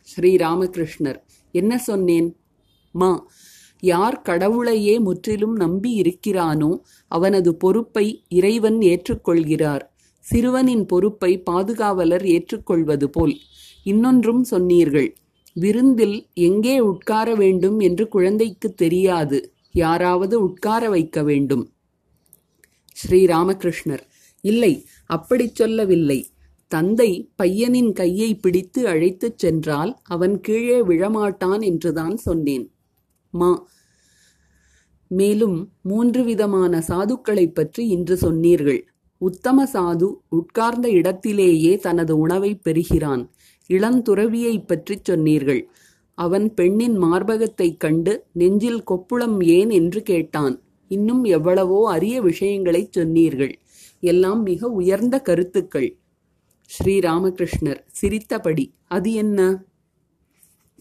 ஸ்ரீ 0.02 0.36
ராமகிருஷ்ணர் 0.36 1.20
என்ன 1.52 1.78
சொன்னேன்? 1.78 2.30
மா 2.92 3.28
யார் 3.84 4.22
கடவுளையே 4.22 5.00
முற்றிலும் 5.00 5.56
நம்பி 5.56 6.02
இருக்கிறானோ 6.02 6.72
அவனது 7.08 7.56
பொறுப்பை 7.56 8.06
இறைவன் 8.30 8.80
ஏற்றுக்கொள்கிறார். 8.80 9.84
சிறுவனின் 10.26 10.86
பொறுப்பை 10.86 11.32
பாதுகாவலர் 11.40 12.26
ஏற்றுக்கொள்வது 12.26 13.10
போல். 13.10 13.36
இன்னொன்றும் 13.84 14.44
சொன்னீர்கள். 14.44 15.10
விருந்தில் 15.56 16.18
எங்கே 16.34 16.80
உட்கார 16.80 17.36
வேண்டும் 17.36 17.80
என்று 17.80 18.08
குழந்தைக்கு 18.08 18.70
தெரியாது. 18.74 19.40
யாராவது 19.72 20.36
உட்கார 20.42 20.90
வைக்க 20.90 21.24
வேண்டும். 21.24 21.66
ஸ்ரீ 22.98 23.26
ராமகிருஷ்ணர் 23.26 24.04
இல்லை 24.44 24.74
அப்படிச் 25.06 25.56
சொல்லவில்லை. 25.56 26.28
தந்தை 26.68 27.30
பையனின் 27.44 27.94
கையை 27.94 28.36
பிடித்து 28.36 28.88
அழைத்துச் 28.88 29.38
சென்றால் 29.38 30.00
அவன் 30.04 30.42
கீழே 30.42 30.82
விழமாட்டான் 30.82 31.62
என்றுதான் 31.62 32.18
சொன்னேன். 32.18 32.72
மா 33.32 33.68
மேலும் 35.08 35.72
மூன்று 35.82 36.24
விதமான 36.24 36.84
சாதுக்களைப் 36.88 37.56
பற்றி 37.56 37.88
இன்று 37.88 38.18
சொன்னீர்கள். 38.18 38.88
உத்தம 39.18 39.66
சாது 39.66 40.14
உட்கார்ந்த 40.30 40.90
இடத்திலேயே 40.90 41.78
தனது 41.78 42.18
உணவைப் 42.18 42.64
பெறுகிறான். 42.64 43.30
இளந்துறவியைப் 43.70 44.68
பற்றிச் 44.68 45.06
சொன்னீர்கள். 45.06 45.70
அவன் 46.14 46.54
பெண்ணின் 46.54 47.04
மார்பகத்தைக் 47.04 47.78
கண்டு 47.78 48.24
நெஞ்சில் 48.32 48.84
கொப்புளம் 48.88 49.44
ஏன் 49.44 49.70
என்று 49.70 50.02
கேட்டான். 50.02 50.62
இன்னும் 50.88 51.24
எவ்வளவோ 51.24 51.92
அரிய 51.92 52.22
விஷயங்களைச் 52.22 52.92
சொன்னீர்கள். 52.92 53.60
எல்லாம் 54.04 54.42
மிக 54.44 54.70
உயர்ந்த 54.70 55.16
கருத்துக்கள். 55.20 55.90
ஸ்ரீராமகிருஷ்ணர் 56.70 57.82
சிரித்தபடி 57.92 58.66
அது 58.88 59.10
என்ன? 59.14 59.40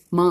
மா 0.08 0.28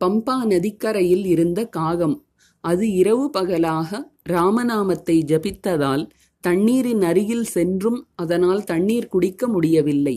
பம்பா 0.00 0.36
நதிக்கரையில் 0.44 1.24
இருந்த 1.26 1.60
காகம். 1.68 2.16
அது 2.64 2.84
இரவு 2.92 3.26
பகலாக 3.30 3.90
ராமநாமத்தை 4.28 5.16
ஜபித்ததால் 5.26 6.04
தண்ணீரின் 6.44 7.02
அருகில் 7.02 7.48
சென்றும் 7.54 7.98
அதனால் 8.14 8.62
தண்ணீர் 8.64 9.08
குடிக்க 9.08 9.48
முடியவில்லை. 9.48 10.16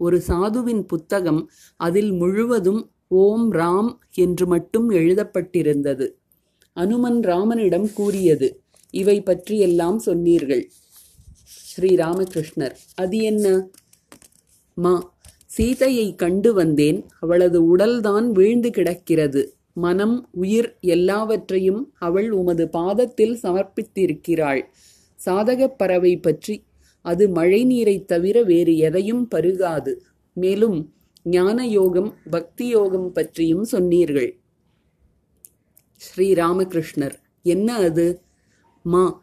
ஒரு 0.00 0.18
சாதுவின் 0.28 0.82
புத்தகம் 0.82 1.40
அதில் 1.80 2.12
முழுவதும் 2.12 2.82
ஓம் 3.22 3.48
ராம் 3.52 3.90
என்று 4.14 4.44
மட்டும் 4.46 4.88
எழுதப்பட்டிருந்தது. 4.90 6.06
அனுமன் 6.76 7.20
ராமனிடம் 7.22 7.88
கூறியது 7.92 8.48
இவை 8.94 9.16
பற்றியெல்லாம் 9.22 9.98
சொன்னீர்கள். 9.98 10.64
ஸ்ரீ 11.72 11.94
ராமகிருஷ்ணர் 11.94 12.74
அது 12.94 13.16
என்ன? 13.16 13.68
மா 14.74 15.14
சீதையை 15.46 16.14
கண்டு 16.14 16.54
வந்தேன். 16.54 17.04
அவளது 17.20 17.76
உடல்தான் 17.76 18.30
வீழ்ந்து 18.30 18.70
கிடக்கிறது. 18.70 19.56
மனம் 19.72 20.28
உயிர் 20.32 20.76
எல்லாவற்றையும் 20.80 21.92
அவள் 21.98 22.30
உமது 22.30 22.68
பாதத்தில் 22.68 23.38
சமர்ப்பித்திருக்கிறாள். 23.42 24.62
சாதகப் 25.26 25.78
பறவை 25.78 26.16
பற்றி 26.16 26.64
அது 27.02 27.28
மழை 27.28 27.64
நீரைத் 27.64 28.08
தவிர 28.08 28.42
வேறு 28.42 28.76
எதையும் 28.76 29.28
பருகாது. 29.34 29.94
மேலும் 30.32 30.92
ஞான 31.22 31.66
யோகம் 31.66 32.14
பக்தி 32.30 32.66
யோகம் 32.66 33.12
பற்றியும் 33.12 33.64
சொன்னீர்கள். 33.64 34.38
ஸ்ரீ 35.96 36.32
ராமகிருஷ்ணர் 36.32 37.14
என்ன 37.42 37.74
அது? 37.74 38.20
மா 38.82 39.21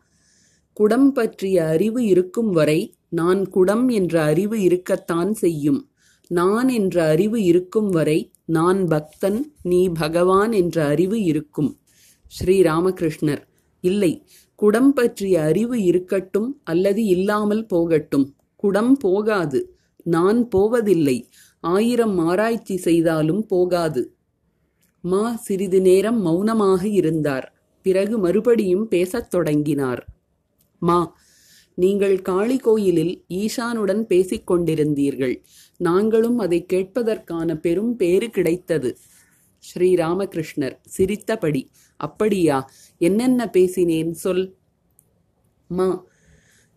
குடம் 0.80 1.12
பற்றிய 1.12 1.66
அறிவு 1.66 2.06
இருக்கும் 2.06 2.52
வரை 2.52 2.94
நான் 3.10 3.50
குடம் 3.50 3.90
என்ற 3.90 4.22
அறிவு 4.24 4.62
இருக்கத்தான் 4.62 5.34
செய்யும். 5.34 5.90
நான் 6.28 6.70
என்ற 6.70 7.08
அறிவு 7.08 7.44
இருக்கும் 7.44 7.90
வரை 7.90 8.32
நான் 8.46 8.86
பக்தன் 8.86 9.54
நீ 9.62 9.88
பகவான் 9.88 10.52
என்ற 10.52 10.86
அறிவு 10.86 11.24
இருக்கும். 11.24 11.78
ஸ்ரீ 12.28 12.62
ராமகிருஷ்ணர் 12.62 13.42
இல்லை 13.84 14.26
குடம் 14.56 14.94
பற்றிய 14.94 15.42
அறிவு 15.42 15.84
இருக்கட்டும் 15.84 16.62
அல்லது 16.63 17.04
இல்லாமல் 17.06 17.65
போகட்டும். 17.65 18.36
குடம் 18.56 18.98
போகாது. 18.98 19.76
நான் 20.04 20.48
போவதில்லை. 20.48 21.30
ஆயிரம் 21.60 22.18
ஆராய்ச்சி 22.18 22.78
செய்தாலும் 22.78 23.46
போகாது. 23.46 24.15
மா 25.02 25.36
சிறிது 25.36 25.82
நேரம் 25.82 26.22
மௌனமாக 26.22 26.88
இருந்தார். 26.88 27.54
பிறகு 27.82 28.18
மறுபடியும் 28.18 28.88
பேசத் 28.88 29.30
தொடங்கினார். 29.30 30.08
மா 30.82 31.00
நீங்கள் 31.78 32.15
காளி 32.22 32.58
கோயிலில் 32.58 33.13
ஈசானுடன் 33.30 34.02
பேசிக் 34.02 34.48
கொண்டிருந்தீர்கள். 34.52 35.36
நாங்களும் 35.78 36.38
அதை 36.38 36.60
கேட்பதற்கான 36.74 37.56
பெரும் 37.56 37.94
பேறு 37.96 38.30
கிடைத்தது. 38.30 38.89
ஸ்ரீ 39.63 39.89
ராமகிருஷ்ணர் 39.96 40.76
சிரித்தபடி 40.86 41.62
அப்படியா 42.00 42.58
என்னென்ன 42.98 43.48
பேசினேன் 43.50 44.13
சொல்? 44.13 44.46
மா 45.70 45.89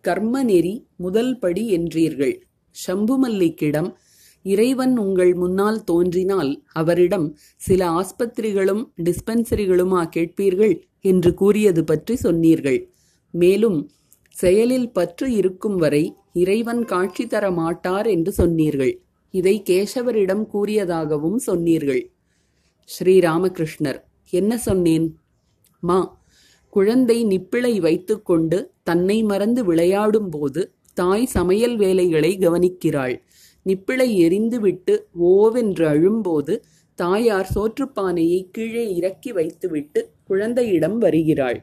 கர்ம 0.01 0.43
நெறி 0.43 0.73
முதல் 0.97 1.33
படி 1.39 1.63
என்றீர்கள். 1.77 2.35
சம்புமல்லிக்கிடம் 2.75 3.91
இறைவன் 4.45 4.95
உங்கள் 4.97 5.33
முன்னால் 5.33 5.83
தோன்றினால் 5.83 6.51
அவரிடம் 6.73 7.27
சில 7.55 7.81
ஆஸ்பத்திரிகளும் 7.89 8.83
டிஸ்பென்சரிகளுமா 9.03 10.01
கேட்பீர்கள்? 10.15 10.75
என்று 11.01 11.31
கூறியது 11.33 11.83
பற்றி 11.83 12.15
சொன்னீர்கள். 12.15 12.79
மேலும் 13.33 13.79
செயலில் 14.35 14.91
பற்று 14.91 15.27
இருக்கும் 15.33 15.75
வரை 15.75 16.03
இறைவன் 16.33 16.85
காட்சி 16.85 17.27
தர 17.27 17.51
மாட்டார் 17.51 18.07
என்று 18.07 18.31
சொன்னீர்கள். 18.31 18.93
இதை 19.33 19.55
கேசவரிடம் 19.69 20.43
கூறியதாகவும் 20.53 21.39
சொன்னீர்கள். 21.39 22.03
ஸ்ரீ 22.89 23.19
ராமகிருஷ்ணர் 23.19 23.99
என்ன 24.29 24.57
சொன்னேன்? 24.57 25.07
மா 25.79 25.99
குழந்தை 26.69 27.17
நிப்பிளை 27.25 27.73
வைத்துக்கொண்டு 27.79 28.57
தன்னை 28.83 29.23
மறந்து 29.23 29.61
விளையாடும் 29.65 30.29
போது 30.29 30.61
தாய் 30.93 31.25
சமையல் 31.25 31.75
வேலைகளை 31.75 32.31
கவனிக்கிறாள். 32.37 33.15
நிப்பிளை 33.65 34.07
எரிந்துவிட்டு 34.25 34.93
ஓவென்று 35.21 35.85
அழும்போது 35.85 36.53
தாயார் 36.99 37.49
சோற்றுப்பானையை 37.55 38.39
கீழே 38.51 38.95
இறக்கி 38.95 39.31
வைத்துவிட்டு 39.31 40.01
குழந்தையிடம் 40.23 40.97
வருகிறாள். 40.97 41.59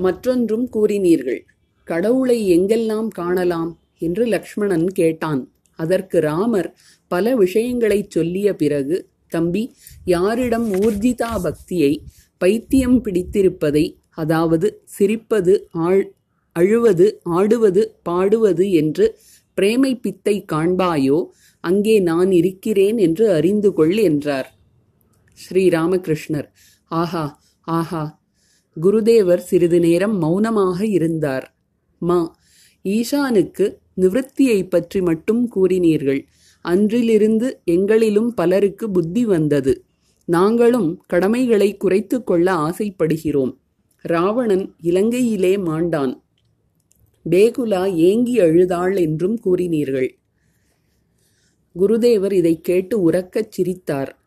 மற்றொன்றும் 0.00 0.66
கூறினீர்கள். 0.72 1.40
கடவுளை 1.88 2.38
எங்கெல்லாம் 2.58 3.08
காணலாம்? 3.08 3.70
என்று 3.98 4.24
லக்ஷ்மணன் 4.26 4.86
கேட்டான். 4.86 5.42
அதற்கு 5.78 6.20
ராமர் 6.20 6.68
பல 7.08 7.36
விஷயங்களைச் 7.36 8.10
சொல்லிய 8.10 8.48
பிறகு 8.54 8.96
தம்பி 9.32 9.62
யாரிடம் 10.04 10.66
ஊர்ஜிதா 10.72 11.32
பக்தியை 11.42 11.92
பைத்தியம் 12.38 12.98
பிடித்திருப்பதை 13.04 13.84
அதாவது 14.14 14.68
சிரிப்பது 14.98 15.54
ஆழ் 15.70 16.02
அழுவது 16.56 17.06
ஆடுவது 17.22 17.82
பாடுவது 18.02 18.66
என்று 18.72 19.06
பிரேமை 19.58 19.92
பித்தை 20.00 20.36
காண்பாயோ 20.52 21.18
அங்கே 21.64 21.96
நான் 22.00 22.30
இருக்கிறேன் 22.30 22.98
என்று 22.98 23.24
அறிந்து 23.32 23.70
கொள் 23.72 23.96
என்றார். 23.96 24.48
ஸ்ரீ 25.38 25.68
ராமகிருஷ்ணர். 25.68 26.48
ஆஹா 26.90 27.24
ஆஹா 27.66 28.19
குருதேவர் 28.76 29.36
சிறிது 29.36 29.80
நேரம் 29.80 30.18
மௌனமாக 30.18 30.86
இருந்தார். 30.86 31.56
மா 31.98 32.36
ஈஷானுக்கு 32.84 33.76
நிவൃத்தியை 33.96 34.68
பற்றி 34.68 35.00
மட்டும் 35.00 35.50
கூறினீர்கள். 35.56 36.20
அன்றிலிருந்து 36.64 37.60
எங்களிலும் 37.66 38.28
பலருக்கு 38.28 38.90
புத்தி 38.90 39.24
வந்தது. 39.24 39.84
நாங்களும் 40.24 41.04
கடமைகளை 41.06 41.76
குறைத்து 41.76 42.24
கொள்ள 42.24 42.54
ஆசைப்படுகிறோம். 42.54 43.52
ராவணன் 44.00 44.74
இலங்கையிலே 44.82 45.56
மாண்டான். 45.56 46.20
பேகுலா 47.30 47.94
ஏங்கி 47.94 48.40
அழுதாள் 48.40 48.96
என்றும் 48.96 49.38
கூறினீர்கள். 49.44 50.08
குருதேவர் 51.76 52.32
இதை 52.32 52.60
கேட்டு 52.60 53.10
உறக்கச் 53.10 53.50
சிரித்தார். 53.50 54.18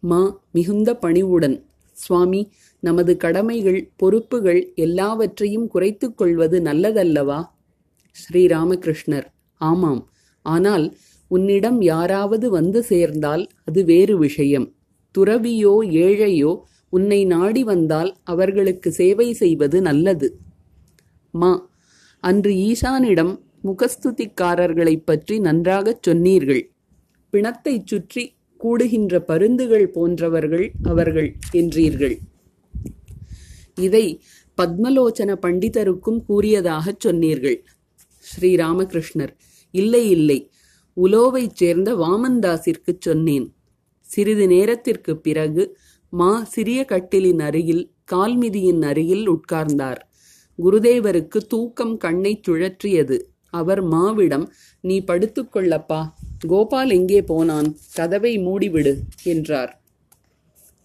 மா 0.00 0.40
மிகுந்த 0.52 0.96
பணிவுடன். 0.96 1.66
சுவாமி 1.92 2.52
நமது 2.82 3.16
கடமைகள் 3.16 3.90
பொறுப்புகள் 3.96 4.72
எல்லாவற்றையும் 4.74 5.66
குறைத்து 5.66 6.14
கொள்வது 6.14 6.60
நல்லதல்லவா? 6.60 7.44
ஸ்ரீராமகிருஷ்ணர். 8.16 9.26
ஆமாம். 9.60 10.08
ஆனால் 10.42 10.96
உன்னிடம் 11.28 11.80
யாராவது 11.82 12.50
வந்து 12.50 12.82
சேர்ந்தால் 12.82 13.46
அது 13.64 13.84
வேறு 13.84 14.18
விஷயம். 14.18 14.74
துறவியோ 15.18 15.74
ஏழையோ 15.98 16.52
உன்னை 16.90 17.24
நாடி 17.24 17.64
வந்தால் 17.64 18.16
அவர்களுக்கு 18.24 18.92
சேவை 18.92 19.32
செய்வது 19.32 19.82
நல்லது. 19.82 20.28
மா. 21.34 21.52
அன்று 22.24 22.50
ஈசானிடம் 22.50 23.38
முகஸ்துதிக்காரர்களைப் 23.64 25.02
பற்றி 25.04 25.38
நன்றாகச் 25.38 26.02
சொன்னீர்கள். 26.02 26.70
பிணத்தைச் 27.30 27.86
சுற்றி 27.86 28.34
கூடுகின்ற 28.60 29.18
பருந்துகள் 29.18 29.88
போன்றவர்கள் 29.88 30.72
அவர்கள் 30.82 31.36
என்றீர்கள். 31.52 32.16
இதை 33.78 34.22
பத்மலோச்சன 34.62 35.34
பண்டிதருக்கும் 35.42 36.22
கூறியதாகச் 36.28 37.00
சொன்னீர்கள். 37.00 37.64
ஸ்ரீராமகிருஷ்ணர் 38.20 39.36
இல்லை 39.70 40.10
இல்லை 40.10 40.50
உலோவைச் 41.02 41.54
சேர்ந்த 41.54 41.94
வாமன்தாசிற்குச் 41.94 43.00
சொன்னேன். 43.00 43.54
சிறிது 44.00 44.46
நேரத்திற்குப் 44.46 45.22
பிறகு 45.22 45.78
மா 46.10 46.44
சிறிய 46.44 46.84
கட்டிலின் 46.88 47.38
அருகில் 47.38 47.90
கால்மிதியின் 48.12 48.82
அருகில் 48.82 49.30
உட்கார்ந்தார். 49.30 49.96
குருதேவருக்கு 50.62 51.36
தூக்கம் 51.48 51.96
கண்ணைச் 51.96 52.50
சுழற்றியது 52.50 53.20
அவர் 53.50 53.84
மாவிடம் 53.84 54.46
நீ 54.80 55.00
படுத்துக்கொள்ளப்பா 55.00 56.12
கோபால் 56.46 56.90
எங்கே 56.90 57.22
போனான்? 57.22 57.76
கதவை 57.94 58.38
மூடிவிடு 58.38 58.94
என்றார். 59.22 59.82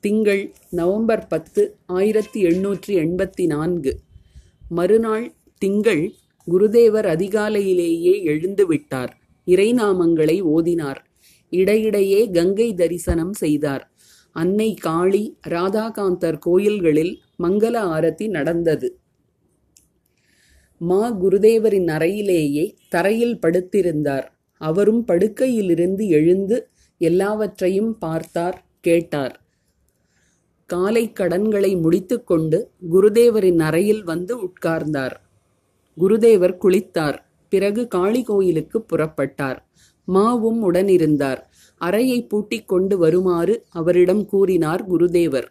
திங்கள் 0.04 0.54
நவம்பர் 0.70 1.28
பத்து 1.28 1.76
ஆயிரத்தி 1.86 2.44
எண்ணூற்றி 2.44 2.94
எண்பத்தி 2.94 3.46
நான்கு. 3.46 4.00
மறுநாள் 4.70 5.34
திங்கள் 5.58 6.14
குருதேவர் 6.52 7.06
அதிகாலையிலேயே 7.06 8.24
எழுந்து 8.24 8.68
விட்டார். 8.68 9.18
இறைநாமங்களை 9.48 10.42
ஓதினார். 10.42 10.98
இடையிடையே 11.50 12.32
கங்கை 12.32 12.74
தரிசனம் 12.74 13.34
செய்தார். 13.34 13.92
அன்னை 14.32 14.74
காளி 14.74 15.38
ராதாகாந்தர் 15.48 16.38
கோயில்களில் 16.38 17.22
மங்கள 17.44 17.78
ஆரத்தி 17.78 18.28
நடந்தது. 18.28 19.00
மா 20.78 21.18
குருதேவரின் 21.22 21.88
அறையிலேயே 21.88 22.76
தரையில் 22.90 23.40
படுத்திருந்தார். 23.40 24.28
அவரும் 24.58 25.06
படுக்கையிலிருந்து 25.08 26.08
எழுந்து 26.08 26.70
எல்லாவற்றையும் 26.98 27.98
பார்த்தார் 27.98 28.66
கேட்டார். 28.82 29.43
காலை 30.74 31.12
கடன்களை 31.12 31.76
முடித்துக்கொண்டு 31.76 32.70
குருதேவரின் 32.92 33.60
அறையில் 33.60 34.04
வந்து 34.04 34.38
உட்கார்ந்தார். 34.38 35.16
குருதேவர் 36.00 36.58
குளித்தார். 36.62 37.18
பிறகு 37.50 37.88
காளி 37.88 38.24
கோயிலுக்கு 38.24 38.86
புறப்பட்டார். 38.86 39.58
மாவும் 40.08 40.60
உடனிருந்தார். 40.62 41.38
அறையை 41.78 42.26
பூட்டிக் 42.26 42.68
கொண்டு 42.68 42.98
வருமாறு 42.98 43.66
அவரிடம் 43.70 44.26
கூறினார் 44.26 44.92
குருதேவர். 44.92 45.48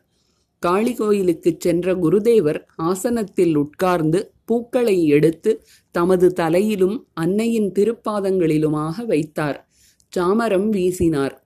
காளி 0.58 0.94
கோயிலுக்குச் 0.94 1.60
சென்ற 1.60 1.94
குருதேவர் 1.94 2.60
ஆசனத்தில் 2.76 3.54
உட்கார்ந்து 3.54 4.32
பூக்களை 4.44 5.06
எடுத்து 5.06 5.62
தமது 5.90 6.32
தலையிலும் 6.32 7.06
அன்னையின் 7.14 7.72
திருப்பாதங்களிலுமாக 7.72 9.06
வைத்தார். 9.06 9.68
சாமரம் 10.16 10.72
வீசினார். 10.72 11.38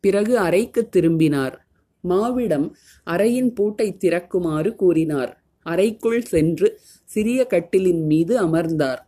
பிறகு 0.00 0.38
அறைக்குத் 0.38 0.92
திரும்பினார். 0.92 1.63
மாவிடம் 2.08 2.66
அறையின் 3.06 3.50
பூட்டை 3.54 3.96
திறக்குமாறு 4.00 4.74
கூறினார். 4.74 5.32
அறைக்குள் 5.66 6.22
சென்று 6.22 6.80
சிறிய 7.04 7.46
கட்டிலின் 7.50 8.02
மீது 8.06 8.38
அமர்ந்தார். 8.38 9.02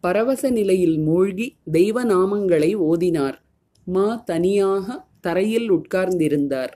பரவச 0.00 0.50
நிலையில் 0.50 0.98
மூழ்கி 0.98 1.56
தெய்வ 1.72 2.04
நாமங்களை 2.04 2.70
ஓதினார். 2.90 3.34
மா 3.84 4.22
தனியாக 4.24 5.06
தரையில் 5.20 5.68
உட்கார்ந்திருந்தார். 5.72 6.72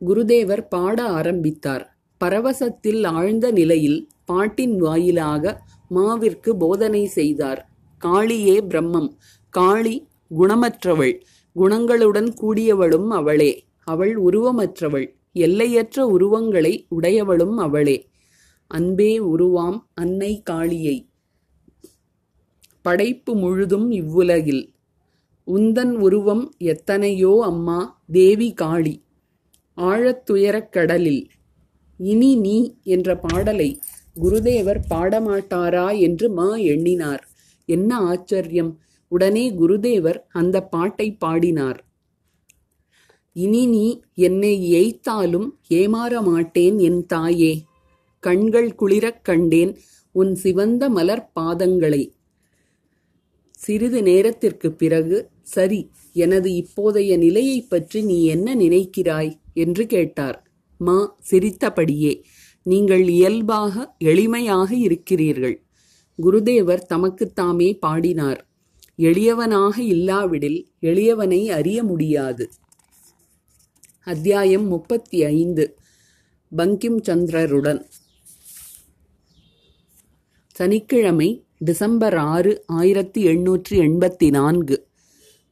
குருதேவர் 0.00 0.64
பாட 0.68 0.98
ஆரம்பித்தார். 1.02 1.84
பரவசத்தில் 2.24 3.06
ஆழ்ந்த 3.06 3.50
நிலையில் 3.50 4.08
பாட்டின் 4.24 4.76
வாயிலாக 4.78 5.62
மாவிற்கு 5.94 6.50
போதனை 6.58 7.06
செய்தார். 7.06 7.60
காளியே 8.04 8.56
பிரம்மம் 8.68 9.08
காளி 9.54 10.08
குணமற்றவள் 10.38 11.14
குணங்களுடன் 11.56 12.34
கூடியவளும் 12.42 13.08
அவளே. 13.08 13.64
அவள் 13.84 14.22
உருவமற்றவள். 14.22 15.06
எல்லையற்ற 15.32 16.06
உருவங்களை 16.06 16.86
உடையவளும் 17.00 17.54
அவளே. 17.54 18.08
அன்பே 18.66 19.18
உருவாம் 19.18 19.78
அன்னை 19.94 20.42
காளியை. 20.42 21.08
படைப்பு 22.82 23.34
முழுதும் 23.34 23.90
இவ்வுலகில். 23.90 24.72
உந்தன் 25.46 25.92
உருவம் 25.92 26.52
எத்தனையோ 26.58 27.40
அம்மா 27.42 28.02
தேவி 28.12 28.52
காளி. 28.52 29.04
ஆழத்துயரக் 29.76 30.68
கடலில். 30.68 31.28
இனி 31.96 32.36
நீ 32.36 32.78
என்ற 32.82 33.16
பாடலை 33.16 33.80
குருதேவர் 34.20 34.80
பாடமாட்டாரா 34.90 35.98
என்று 35.98 36.30
மா 36.30 36.56
எண்ணினார். 36.56 37.28
என்ன 37.64 37.96
ஆச்சரியம். 37.96 38.78
உடனே 39.10 39.52
குருதேவர் 39.52 40.18
அந்த 40.28 40.62
பாட்டை 40.62 41.16
பாடினார். 41.16 41.84
இனி 43.32 43.66
நீ 43.66 44.00
என்னை 44.14 44.74
எய்த்தாலும் 44.74 45.48
ஏமாற 45.70 46.22
மாட்டேன் 46.22 46.78
என் 46.78 47.06
தாயே. 47.06 47.64
கண்கள் 48.20 48.74
குளிரக் 48.74 49.24
கண்டேன் 49.24 49.78
உன் 50.12 50.34
சிவந்த 50.34 50.88
மலர் 50.88 51.30
பாதங்களை. 51.40 52.12
சிறிது 53.50 54.02
நேரத்திற்குப் 54.02 54.78
பிறகு 54.78 55.30
சரி 55.42 55.90
எனது 56.12 56.50
இப்போதைய 56.50 57.18
நிலையைப் 57.18 57.70
பற்றி 57.70 58.02
நீ 58.02 58.24
என்ன 58.24 58.54
நினைக்கிறாய்? 58.54 59.34
என்று 59.54 59.86
கேட்டார். 59.86 60.50
மா 60.78 61.16
சிரித்தபடியே 61.20 62.24
நீங்கள் 62.62 63.08
இயல்பாக 63.08 63.96
எளிமையாக 64.04 64.72
இருக்கிறீர்கள். 64.72 65.64
குருதேவர் 66.22 66.82
தமக்குத்தாமே 66.94 67.78
பாடினார். 67.78 68.49
எளியவனாக 69.00 69.82
இல்லாவிடில் 69.82 70.66
எளியவனை 70.82 71.46
அறிய 71.46 71.82
முடியாது. 71.82 72.50
அத்தியாயம் 74.04 74.66
முப்பத்தி 74.66 75.24
ஐந்து 75.24 75.78
பங்கிம் 76.56 77.00
சந்திரருடன். 77.02 77.84
சனிக்கிழமை 80.54 81.44
டிசம்பர் 81.58 82.14
ஆறு 82.14 82.64
ஆயிரத்தி 82.66 83.26
எண்ணூற்றி 83.26 83.70
எண்பத்தி 83.70 84.30
நான்கு. 84.30 84.86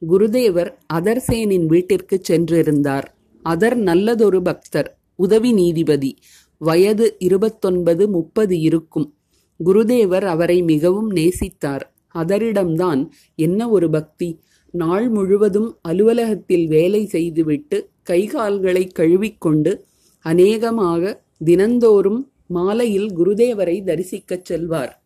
குருதேவர் 0.08 0.78
அதர்சேனின் 0.94 1.66
வீட்டிற்குச் 1.66 2.32
சென்றிருந்தார். 2.32 3.04
அதர் 3.44 3.74
நல்லதொரு 3.74 4.42
பக்தர் 4.42 4.98
உதவி 5.14 5.52
நீதிபதி. 5.52 6.18
வயது 6.58 7.16
இருபத்தொன்பது 7.18 8.08
முப்பது 8.08 8.60
இருக்கும். 8.60 9.16
குருதேவர் 9.64 10.24
அவரை 10.24 10.62
மிகவும் 10.62 11.10
நேசித்தார். 11.10 11.96
அதரிடம்தான் 12.22 13.08
என்ன 13.34 13.68
ஒரு 13.68 13.90
பக்தி? 13.90 14.40
நாள் 14.70 15.08
முழுவதும் 15.08 15.78
அலுவலகத்தில் 15.82 16.66
வேலை 16.66 17.06
செய்துவிட்டு 17.06 17.88
கைகால்களை 18.02 18.86
கழுவிக்கொண்டு 18.86 19.84
அநேகமாக 20.20 21.22
தினந்தோறும் 21.44 22.32
மாலையில் 22.46 23.18
குருதேவரை 23.18 23.82
தரிசிக்கச் 23.84 24.44
செல்வார். 24.44 25.02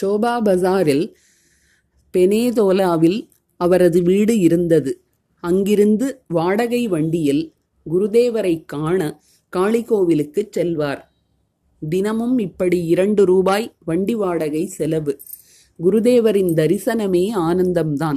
ஷோபா 0.00 0.42
பஜாரில் 0.42 1.14
பெனேதோலாவில் 2.12 3.28
அவரது 3.56 4.02
வீடு 4.02 4.38
இருந்தது. 4.38 5.02
அங்கிருந்து 5.40 6.22
வாடகை 6.28 6.88
வண்டியில் 6.88 7.52
குருதேவரை 7.90 8.62
காண 8.66 9.20
காளிகோவிலுக்குச் 9.56 10.50
செல்வார். 10.50 11.11
தினமும் 11.88 12.38
இப்படி 12.38 12.84
இரண்டு 12.84 13.24
ரூபாய் 13.24 13.74
வண்டி 13.84 14.14
வாடகை 14.14 14.66
செலவு. 14.66 15.20
குருதேவரின் 15.82 16.54
தரிசனமே 16.54 17.30
ஆனந்தம்தான். 17.34 18.16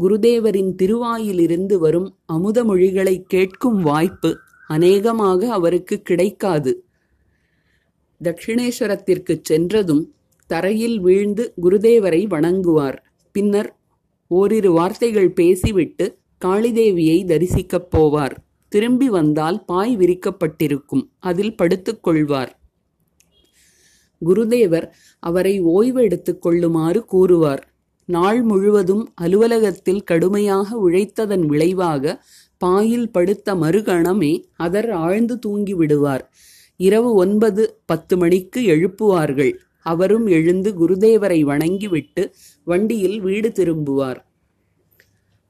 குருதேவரின் 0.00 0.74
திருவாயிலிருந்து 0.82 1.74
வரும் 1.74 2.16
அமுத 2.26 2.64
மொழிகளை 2.64 3.22
கேட்கும் 3.22 3.82
வாய்ப்பு 3.82 4.38
அநேகமாக 4.68 5.52
அவருக்கு 5.52 6.00
கிடைக்காது. 6.00 6.84
தட்சிணேஸ்வரத்திற்கு 8.24 9.40
சென்றதும் 9.42 10.14
தரையில் 10.46 11.00
வீழ்ந்து 11.00 11.54
குருதேவரை 11.62 12.26
வணங்குவார். 12.26 12.98
பின்னர் 13.32 13.76
ஓரிரு 14.26 14.72
வார்த்தைகள் 14.72 15.32
பேசிவிட்டு 15.32 16.18
காளிதேவியை 16.44 17.24
தரிசிக்கப் 17.24 17.94
போவார். 17.96 18.36
திரும்பி 18.68 19.08
வந்தால் 19.08 19.64
பாய் 19.64 19.96
விரிக்கப்பட்டிருக்கும். 19.96 21.08
அதில் 21.18 21.54
படுத்துக்கொள்வார் 21.62 22.58
குருதேவர் 24.24 24.86
அவரை 25.18 25.60
ஓய்வு 25.60 26.02
எடுத்துக் 26.02 26.42
கொள்ளுமாறு 26.42 27.04
கூறுவார். 27.04 27.62
நாள் 28.04 28.42
முழுவதும் 28.42 29.12
அலுவலகத்தில் 29.14 30.02
கடுமையாக 30.02 30.90
உழைத்ததன் 30.90 31.44
விளைவாக 31.46 32.24
பாயில் 32.58 33.10
படுத்த 33.10 33.54
மறுகணமே 33.54 34.32
அதர் 34.58 34.90
ஆழ்ந்து 34.90 35.38
தூங்கி 35.38 35.74
விடுவார். 35.74 36.24
இரவு 36.76 37.14
ஒன்பது 37.14 37.80
பத்து 37.86 38.16
மணிக்கு 38.16 38.60
எழுப்புவார்கள். 38.60 39.52
அவரும் 39.82 40.26
எழுந்து 40.26 40.70
குருதேவரை 40.80 41.40
வணங்கிவிட்டு 41.40 42.32
வண்டியில் 42.64 43.20
வீடு 43.20 43.48
திரும்புவார். 43.48 44.20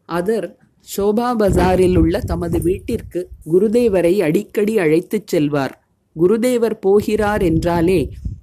அதர் 0.09 0.49
ஷோபா 0.97 1.29
பஜாரில் 1.37 1.97
உள்ள 1.97 2.21
தமது 2.21 2.61
வீட்டிற்கு 2.61 3.29
குருதேவரை 3.53 4.19
அடிக்கடி 4.19 4.79
அழைத்துச் 4.79 5.27
செல்வார். 5.27 5.75
குருதேவர் 6.17 6.77
போகிறார் 6.81 7.43
என்றாலே 7.43 8.01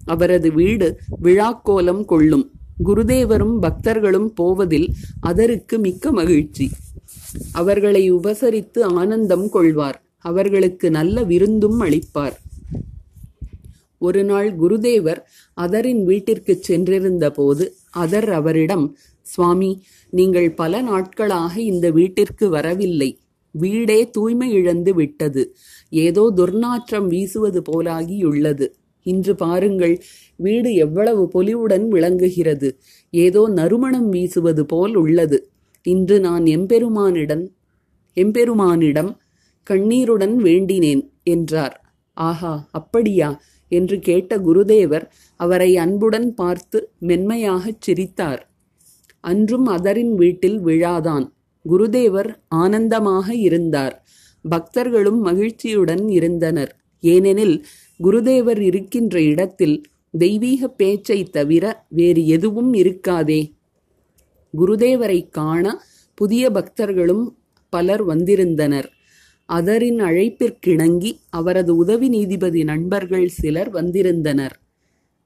அவரது 0.08 0.52
வீடு 0.52 1.00
விழாக்கோலம் 1.24 2.06
கொள்ளும். 2.06 2.52
குருதேவரும் 2.86 3.56
பக்தர்களும் 3.60 4.26
போவதில் 4.26 4.94
அதருக்கு 5.28 5.78
மிக்க 5.78 6.12
மகிழ்ச்சி. 6.12 6.72
அவர்களை 7.52 8.14
உபசரித்து 8.14 8.82
ஆனந்தம் 8.82 9.50
கொள்வார். 9.50 10.04
அவர்களுக்கு 10.20 10.92
நல்ல 10.92 11.24
விருந்தும் 11.24 11.82
அளிப்பார். 11.82 12.36
ஒரு 14.00 14.24
நாள் 14.24 14.60
குருதேவர் 14.60 15.22
அதரின் 15.58 16.04
வீட்டிற்குச் 16.04 16.64
சென்றிருந்த 16.64 17.32
போது 17.32 17.76
அதர் 17.98 18.30
அவரிடம் 18.32 18.98
சுவாமி 19.22 19.84
நீங்கள் 20.10 20.52
பல 20.52 20.82
நாட்களாக 20.82 21.62
இந்த 21.62 21.92
வீட்டிற்கு 21.92 22.50
வரவில்லை. 22.50 23.20
வீடே 23.52 24.10
தூய்மை 24.10 24.52
இழந்து 24.52 24.94
விட்டது. 24.94 25.56
ஏதோ 25.90 26.34
துர்நாற்றம் 26.36 27.08
வீசுவது 27.08 27.62
போலாகியுள்ளது. 27.62 28.68
இன்று 29.08 29.34
பாருங்கள் 29.36 29.96
வீடு 30.40 30.70
எவ்வளவு 30.76 31.24
பொலிவுடன் 31.36 31.86
விளங்குகிறது. 31.88 32.70
ஏதோ 33.14 33.42
நறுமணம் 33.50 34.10
வீசுவது 34.10 34.64
போல் 34.66 34.96
உள்ளது. 34.96 35.40
இன்று 35.86 36.18
நான் 36.20 36.46
எம்பெருமானிடம் 36.46 37.46
எம்பெருமானிடம் 38.18 39.12
கண்ணீருடன் 39.68 40.36
வேண்டினேன் 40.44 41.04
என்றார். 41.24 41.76
ஆஹா 42.18 42.54
அப்படியா? 42.72 43.30
என்று 43.72 43.98
கேட்ட 44.00 44.32
குருதேவர் 44.38 45.06
அவரை 45.40 45.72
அன்புடன் 45.78 46.30
பார்த்து 46.34 46.80
மென்மையாகச் 47.02 47.82
சிரித்தார். 47.82 48.42
அன்றும் 49.24 49.68
அதரின் 49.68 50.14
வீட்டில் 50.16 50.60
விழாதான். 50.66 51.26
குருதேவர் 51.66 52.30
ஆனந்தமாக 52.56 53.28
இருந்தார். 53.48 53.96
பக்தர்களும் 54.46 55.20
மகிழ்ச்சியுடன் 55.20 56.04
இருந்தனர். 56.10 56.74
ஏனெனில் 57.02 57.66
குருதேவர் 58.04 58.60
இருக்கின்ற 58.60 59.22
இடத்தில் 59.22 59.84
தெய்வீக 60.12 60.68
பேச்சை 60.68 61.24
தவிர 61.24 61.86
வேறு 61.90 62.28
எதுவும் 62.28 62.74
இருக்காதே. 62.74 63.52
குருதேவரை 64.58 65.30
காண 65.30 65.82
புதிய 66.14 66.52
பக்தர்களும் 66.52 67.36
பலர் 67.70 68.04
வந்திருந்தனர். 68.04 68.90
அதரின் 69.54 70.02
அழைப்பிற்கிணங்கி 70.02 71.18
அவரது 71.30 71.76
உதவி 71.76 72.10
நீதிபதி 72.10 72.64
நண்பர்கள் 72.64 73.28
சிலர் 73.28 73.70
வந்திருந்தனர். 73.70 74.60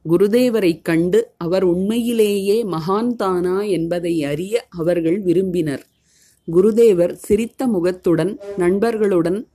குருதேவரைக் 0.09 0.81
கண்டு 0.81 1.31
அவர் 1.37 1.63
உண்மையிலேயே 1.63 2.63
மகான்தானா 2.63 3.69
என்பதை 3.69 4.23
அறிய 4.23 4.65
அவர்கள் 4.69 5.21
விரும்பினர். 5.21 5.85
குருதேவர் 6.51 7.13
சிரித்த 7.13 7.67
முகத்துடன் 7.67 8.39
நண்பர்களுடன் 8.57 9.47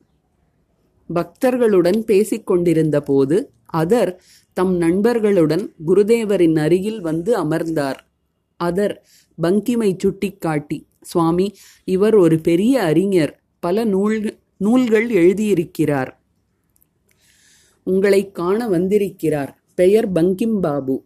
பக்தர்களுடன் 1.15 2.01
பேசிக் 2.01 2.47
கொண்டிருந்த 2.47 3.01
போது 3.01 3.37
அதர் 3.73 4.13
தம் 4.53 4.75
நண்பர்களுடன் 4.77 5.65
குருதேவரின் 5.87 6.59
அருகில் 6.59 7.01
வந்து 7.01 7.37
அமர்ந்தார். 7.37 8.01
அதர் 8.65 8.95
பங்கிமை 9.43 9.91
சுட்டிக்காட்டி 9.99 10.79
சுவாமி 11.01 11.47
இவர் 11.85 12.15
ஒரு 12.15 12.39
பெரிய 12.41 12.83
அறிஞர். 12.83 13.43
பல 13.59 13.85
நூல் 13.85 14.39
நூல்கள் 14.57 15.09
எழுதியிருக்கிறார். 15.11 16.11
உங்களை 17.83 18.33
காண 18.33 18.69
வந்திருக்கிறார். 18.69 19.53
பெயர் 19.75 20.13
பங்கிம் 20.13 20.61
பாபு 20.61 21.05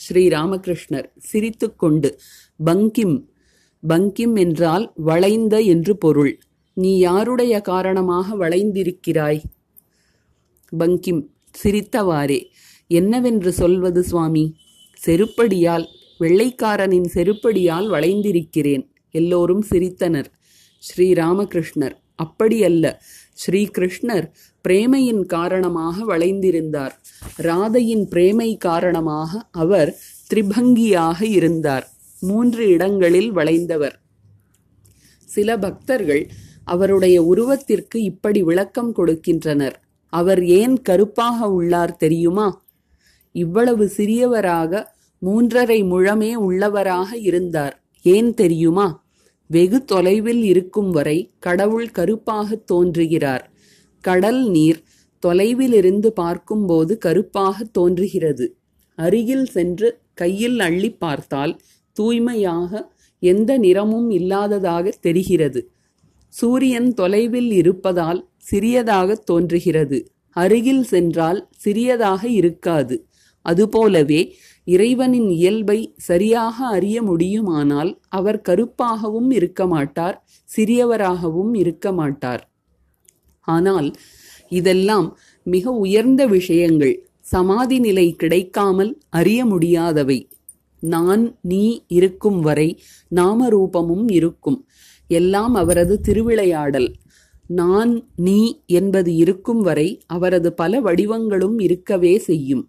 ஸ்ரீ 0.00 0.28
ராமகிருஷ்ணர் 0.28 1.08
சிரித்துக்கொண்டு 1.18 2.18
பங்கிம் 2.64 3.16
பங்கிம் 3.88 4.38
என்றால் 4.38 4.92
வளைந்த 4.94 5.60
என்று 5.60 5.96
பொருள். 5.96 6.32
நீ 6.80 6.90
யாருடைய 6.98 7.54
காரணமாக 7.60 8.36
வளைந்திருக்கிறாய்? 8.38 9.40
பங்கிம் 10.78 11.22
சிரித்தவாறே. 11.62 12.40
என்னவென்று 12.86 13.52
சொல்வது 13.52 14.02
சுவாமி? 14.02 14.44
செருப்படியால் 15.06 15.86
வெள்ளைக்காரனின் 16.20 17.08
செருப்படியால் 17.14 17.88
வளைந்திருக்கிறேன். 17.94 18.84
எல்லோரும் 19.10 19.64
சிரித்தனர். 19.70 20.30
ஸ்ரீ 20.78 21.12
ராமகிருஷ்ணர் 21.12 21.96
அப்படியல்ல. 22.22 22.86
ஸ்ரீ 23.32 23.60
கிருஷ்ணர் 23.78 24.26
பிரேமையின் 24.68 25.24
காரணமாக 25.26 26.04
வளைந்திருந்தார். 26.10 26.94
ராதையின் 27.42 28.04
பிரேமை 28.10 28.56
காரணமாக 28.56 29.48
அவர் 29.50 29.90
திரிபங்கியாக 30.30 31.22
இருந்தார். 31.38 31.86
மூன்று 32.20 32.68
இடங்களில் 32.68 33.32
வளைந்தவர். 33.32 33.96
சில 35.24 35.58
பக்தர்கள் 35.58 36.24
அவருடைய 36.70 37.22
உருவத்திற்கு 37.22 37.96
இப்படி 37.96 38.42
விளக்கம் 38.42 38.94
கொடுக்கின்றனர். 38.94 39.72
அவர் 40.08 40.44
ஏன் 40.44 40.82
கருப்பாக 40.82 41.50
உள்ளார் 41.50 41.96
தெரியுமா? 41.96 42.64
இவ்வளவு 43.32 43.90
சிறியவராக 43.96 44.84
மூன்றரை 45.22 45.84
முழமே 45.84 46.34
உள்ளவராக 46.34 47.14
இருந்தார். 47.14 47.84
ஏன் 48.02 48.34
தெரியுமா? 48.34 49.04
வெகு 49.46 49.84
தொலைவில் 49.84 50.42
இருக்கும் 50.42 50.90
வரை 50.90 51.30
கடவுள் 51.38 51.90
கருப்பாகத் 51.98 52.64
தோன்றுகிறார். 52.64 53.50
கடல் 54.00 54.48
நீர் 54.50 54.82
தொலைவிலிருந்து 55.26 56.06
பார்க்கும்போது 56.06 56.98
கருப்பாகத் 57.04 57.72
தோன்றுகிறது. 57.72 58.56
அருகில் 58.96 59.44
சென்று 59.44 59.98
கையில் 60.14 60.60
அள்ளி 60.60 60.90
பார்த்தால் 60.90 61.58
தூய்மையாக 61.92 62.92
எந்த 63.18 63.58
நிறமும் 63.58 64.10
இல்லாததாக 64.10 64.92
தெரிகிறது. 65.00 65.70
சூரியன் 66.30 66.94
தொலைவில் 66.94 67.52
இருப்பதால் 67.52 68.28
சிறியதாகத் 68.50 69.24
தோன்றுகிறது. 69.24 69.98
அருகில் 70.30 70.82
சென்றால் 70.82 71.48
சிறியதாக 71.56 72.28
இருக்காது. 72.28 73.06
அதுபோலவே 73.42 74.20
இறைவனின் 74.64 75.28
இயல்பை 75.30 75.94
சரியாக 75.96 76.66
அறிய 76.66 77.02
முடியுமானால் 77.02 78.00
அவர் 78.08 78.42
கருப்பாகவும் 78.48 79.32
இருக்க 79.32 79.66
மாட்டார் 79.66 80.16
சிறியவராகவும் 80.56 81.56
இருக்க 81.56 81.92
மாட்டார். 81.92 82.52
ஆனால் 83.40 83.90
இதெல்லாம் 84.48 85.18
மிக 85.42 85.70
உயர்ந்த 85.70 86.26
விஷயங்கள். 86.26 87.08
சமாதி 87.20 87.78
நிலை 87.78 88.12
கிடைக்காமல் 88.12 89.00
அறிய 89.08 89.44
முடியாதவை. 89.44 90.28
நான் 90.80 91.38
நீ 91.42 91.84
இருக்கும் 91.88 92.40
வரை 92.40 92.82
நாமரூபமும் 93.14 94.12
இருக்கும். 94.12 94.66
எல்லாம் 95.10 95.54
அவரது 95.54 96.00
திருவிளையாடல். 96.00 96.90
நான் 97.46 97.92
நீ 98.16 98.40
என்பது 98.66 99.14
இருக்கும் 99.14 99.62
வரை 99.62 99.88
அவரது 100.06 100.52
பல 100.52 100.80
வடிவங்களும் 100.80 101.62
இருக்கவே 101.62 102.18
செய்யும். 102.18 102.64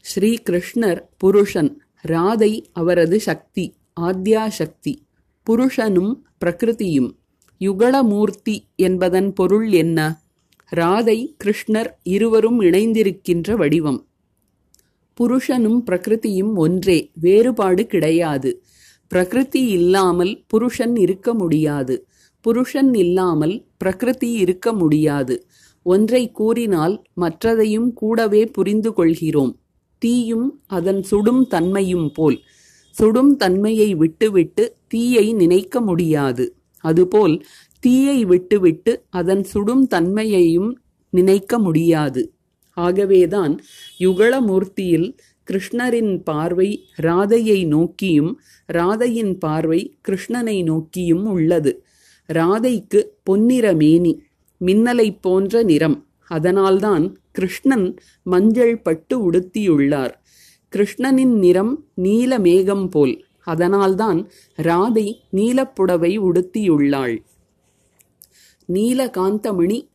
ஸ்ரீ 0.00 0.36
கிருஷ்ணர் 0.50 1.00
புருஷன் 1.16 1.72
ராதை 2.08 2.52
அவரது 2.72 3.20
சக்தி 3.20 3.66
ஆத்யா 3.92 4.48
சக்தி 4.48 4.94
புருஷனும் 5.50 6.14
பிரகிருதியும். 6.44 7.10
யுகளமூர்த்தி 7.60 8.56
என்பதன் 8.76 9.32
பொருள் 9.32 9.72
என்ன? 9.72 9.98
ராதை 10.76 11.18
கிருஷ்ணர் 11.44 11.90
இருவரும் 12.02 12.60
இணைந்திருக்கின்ற 12.60 13.56
வடிவம். 13.56 14.00
புருஷனும் 15.20 15.82
பிரகிருதியும் 15.86 16.54
ஒன்றே 16.54 17.10
வேறுபாடு 17.20 17.86
கிடையாது. 17.86 18.62
பிரகிருதி 19.10 19.62
இல்லாமல் 19.68 20.32
புருஷன் 20.46 20.96
இருக்க 20.96 21.34
முடியாது. 21.34 21.94
புருஷன் 22.40 22.94
இல்லாமல் 22.94 23.54
பிரகிருதி 23.76 24.32
இருக்க 24.32 24.72
முடியாது. 24.72 25.34
ஒன்றை 25.82 26.30
கூறினால் 26.30 26.94
மற்றதையும் 27.20 27.92
கூடவே 27.92 28.46
புரிந்து 28.46 28.92
கொள்கிறோம். 28.92 29.52
தீயும் 29.98 30.48
அதன் 30.66 31.02
சுடும் 31.02 31.46
தன்மையும் 31.46 32.10
போல். 32.12 32.38
சுடும் 32.94 33.36
தன்மையை 33.36 33.94
விட்டுவிட்டு 33.94 34.76
தீயை 34.88 35.32
நினைக்க 35.32 35.80
முடியாது. 35.80 36.56
அதுபோல் 36.84 37.36
தீயை 37.80 38.24
விட்டுவிட்டு 38.24 38.92
அதன் 39.10 39.44
சுடும் 39.44 39.86
தன்மையையும் 39.86 40.70
நினைக்க 41.12 41.58
முடியாது. 41.58 42.22
ஆகவேதான் 42.76 43.54
யுகளமூர்த்தியில் 43.98 45.08
கிருஷ்ணரின் 45.50 46.22
பார்வை 46.22 46.84
ராதையை 47.02 47.66
நோக்கியும் 47.66 48.40
ராதையின் 48.72 49.38
பார்வை 49.38 49.98
கிருஷ்ணனை 50.08 50.62
நோக்கியும் 50.62 51.26
உள்ளது. 51.26 51.84
ராதைக்கு 52.32 53.04
பொன்னிற 53.22 53.72
மேனி 53.72 54.22
மின்னலைப் 54.66 55.18
போன்ற 55.20 55.62
நிறம். 55.62 56.06
அதனால்தான் 56.26 57.18
கிருஷ்ணன் 57.32 57.96
மஞ்சள் 58.22 58.80
பட்டு 58.80 59.30
உடுத்தியுள்ளார். 59.30 60.14
கிருஷ்ணனின் 60.76 61.38
நிறம் 61.38 61.86
நீல 61.94 62.38
மேகம் 62.38 62.88
போல். 62.88 63.24
அதனால்தான் 63.44 64.28
ராதை 64.62 65.14
நீலப்புடவை 65.32 66.18
உடுத்தியுள்ளாள். 66.18 67.18
நீல 68.64 69.10
காந்தமணி 69.18 69.88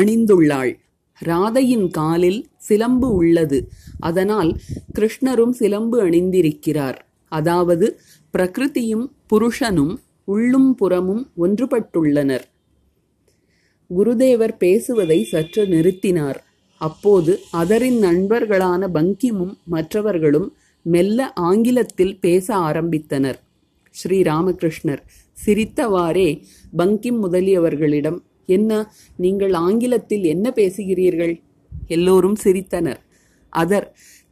அணிந்துள்ளாள். 0.00 0.80
ராதையின் 1.24 1.90
காலில் 1.90 2.46
சிலம்பு 2.56 3.14
உள்ளது. 3.14 3.68
அதனால் 4.08 4.50
கிருஷ்ணரும் 4.96 5.54
சிலம்பு 5.60 5.98
அணிந்திருக்கிறார். 6.06 6.98
அதாவது 7.32 7.86
பிரகிருதியும் 8.34 9.06
புருஷனும் 9.30 9.94
உள்ளும் 10.32 10.70
புறமும் 10.74 11.22
ஒன்றுபட்டுள்ளனர். 11.44 12.44
குருதேவர் 13.90 14.54
பேசுவதை 14.64 15.18
சற்று 15.32 15.62
நிறுத்தினார். 15.66 16.38
அப்போது 16.80 17.32
அதரின் 17.60 17.98
நண்பர்களான 18.06 18.88
பங்கிமும் 18.96 19.54
மற்றவர்களும் 19.74 20.48
மெல்ல 20.86 21.18
ஆங்கிலத்தில் 21.48 22.14
பேச 22.20 22.46
ஆரம்பித்தனர். 22.68 23.38
ஸ்ரீ 23.96 24.18
ராமகிருஷ்ணர் 24.22 25.02
சிரித்தவாறே 25.36 26.28
பங்கிம் 26.80 27.18
முதலியவர்களிடம் 27.24 28.18
என்ன 28.56 28.70
நீங்கள் 29.24 29.54
ஆங்கிலத்தில் 29.66 30.24
என்ன 30.34 30.46
பேசுகிறீர்கள்? 30.56 31.34
எல்லோரும் 31.86 32.36
சிரித்தனர். 32.44 33.00
அதர். 33.56 33.86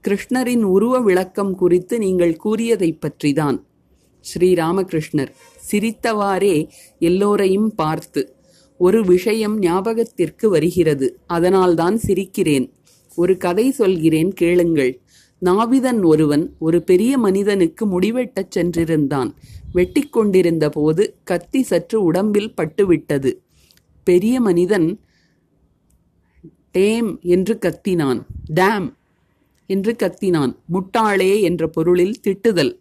கிருஷ்ணரின் 0.09 0.63
உருவ 0.63 1.01
விளக்கம் 1.01 1.55
குறித்து 1.55 1.99
நீங்கள் 1.99 2.37
கூறியதைப் 2.37 2.99
பற்றிதான். 3.01 3.63
ஸ்ரீராமகிருஷ்ணர் 4.25 5.29
சிரித்தவாறே 5.71 6.69
எல்லோரையும் 6.99 7.75
பார்த்து 7.75 8.35
ஒரு 8.79 9.05
விஷயம் 9.05 9.59
ஞாபகத்திற்கு 9.59 10.49
வருகிறது 10.49 11.19
அதனால்தான் 11.27 12.01
சிரிக்கிறேன். 12.07 12.71
ஒரு 13.17 13.37
கதை 13.37 13.71
சொல்கிறேன் 13.71 14.33
கேளுங்கள். 14.33 15.01
நாவிதன் 15.45 16.03
ஒருவன் 16.05 16.55
ஒரு 16.59 16.83
பெரிய 16.83 17.19
மனிதனுக்கு 17.19 18.01
முடிவெட்டச் 18.01 18.51
சென்றிருந்தான். 18.57 19.31
வெட்டி 19.73 20.01
கொண்டிருந்த 20.01 20.69
போது 20.69 21.17
கத்தி 21.25 21.63
சற்று 21.63 22.03
உடம்பில் 22.03 22.55
பட்டுவிட்டது. 22.57 23.33
பெரிய 24.05 24.41
மனிதன் 24.41 25.01
டேம் 26.79 27.21
என்று 27.21 27.59
கத்தினான். 27.61 28.23
டேம்! 28.55 28.93
என்று 29.75 29.93
கத்தினான். 30.03 30.53
முட்டாளே 30.75 31.41
என்ற 31.41 31.67
பொருளில் 31.67 32.21
திட்டுதல். 32.27 32.73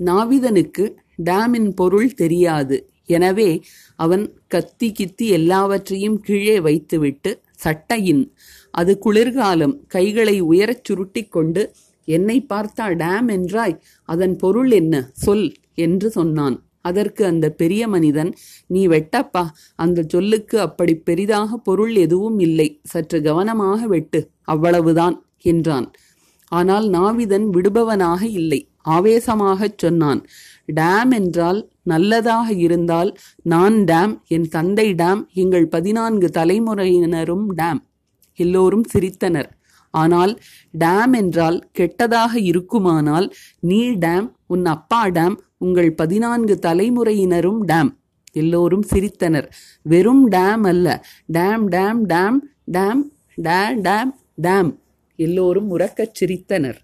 நாவிதனுக்கு 0.00 0.84
டேமின் 1.24 1.70
பொருள் 1.70 2.14
தெரியாது. 2.14 2.90
எனவே 3.04 3.50
அவன் 3.96 4.24
கத்தி 4.48 4.88
கித்தி 4.92 5.26
எல்லாவற்றையும் 5.38 6.20
கீழே 6.20 6.60
வைத்துவிட்டு 6.60 7.30
சட்டையின் 7.64 8.24
அது 8.70 8.92
குளிர்காலம் 8.98 9.74
கைகளை 9.86 10.36
உயரச் 10.40 10.84
சுருட்டிக் 10.86 11.28
கொண்டு 11.28 11.62
என்னை 12.04 12.36
பார்த்தா 12.48 12.86
டேம் 13.02 13.28
என்றாய்? 13.36 13.76
அதன் 14.04 14.36
பொருள் 14.36 14.70
என்ன? 14.70 14.94
சொல் 15.12 15.46
என்று 15.74 16.10
சொன்னான். 16.10 16.56
அதற்கு 16.80 17.24
அந்த 17.24 17.46
பெரிய 17.50 17.82
மனிதன் 17.88 18.30
நீ 18.66 18.82
வெட்டப்பா 18.88 19.44
அந்த 19.74 20.04
சொல்லுக்கு 20.08 20.56
அப்படி 20.60 20.94
பெரிதாக 21.08 21.56
பொருள் 21.56 21.94
எதுவும் 21.94 22.38
இல்லை. 22.38 22.68
சற்று 22.82 23.22
கவனமாக 23.22 23.86
வெட்டு. 23.86 24.20
அவ்வளவுதான். 24.42 25.16
என்றான். 25.52 25.88
ஆனால் 26.52 26.86
நாவிதன் 26.88 27.46
விடுபவனாக 27.54 28.22
இல்லை. 28.40 28.60
ஆவேசமாகச் 28.94 29.80
சொன்னான் 29.82 30.20
டேம் 30.78 31.12
என்றால் 31.18 31.60
நல்லதாக 31.90 32.48
இருந்தால் 32.66 33.10
நான் 33.52 33.76
டேம் 33.90 34.14
என் 34.36 34.48
தந்தை 34.48 34.86
டேம் 35.00 35.22
எங்கள் 35.42 35.66
பதினான்கு 35.74 36.28
தலைமுறையினரும் 36.38 37.46
டேம் 37.60 37.80
எல்லோரும் 38.38 38.86
சிரித்தனர். 38.92 39.50
ஆனால் 39.94 40.32
டேம் 40.78 41.12
என்றால் 41.12 41.58
கெட்டதாக 41.78 42.32
இருக்குமானால் 42.50 43.26
நீ 43.68 43.80
டேம் 44.04 44.26
உன் 44.54 44.64
அப்பா 44.74 45.02
டேம் 45.18 45.36
உங்கள் 45.58 45.92
பதினான்கு 46.00 46.54
தலைமுறையினரும் 46.66 47.60
டேம் 47.70 47.90
எல்லோரும் 48.40 48.86
சிரித்தனர். 48.92 49.46
வெறும் 49.92 50.24
டேம் 50.30 50.64
அல்ல. 50.72 50.88
டேம் 51.32 51.64
டேம் 51.74 52.00
டேம் 52.12 52.40
டேம் 52.76 53.02
டே 53.46 53.60
டேம் 53.86 54.10
டேம் 54.46 54.70
எல்லோரும் 55.16 55.78
உறக்கச் 55.78 56.14
சிரித்தனர். 56.20 56.78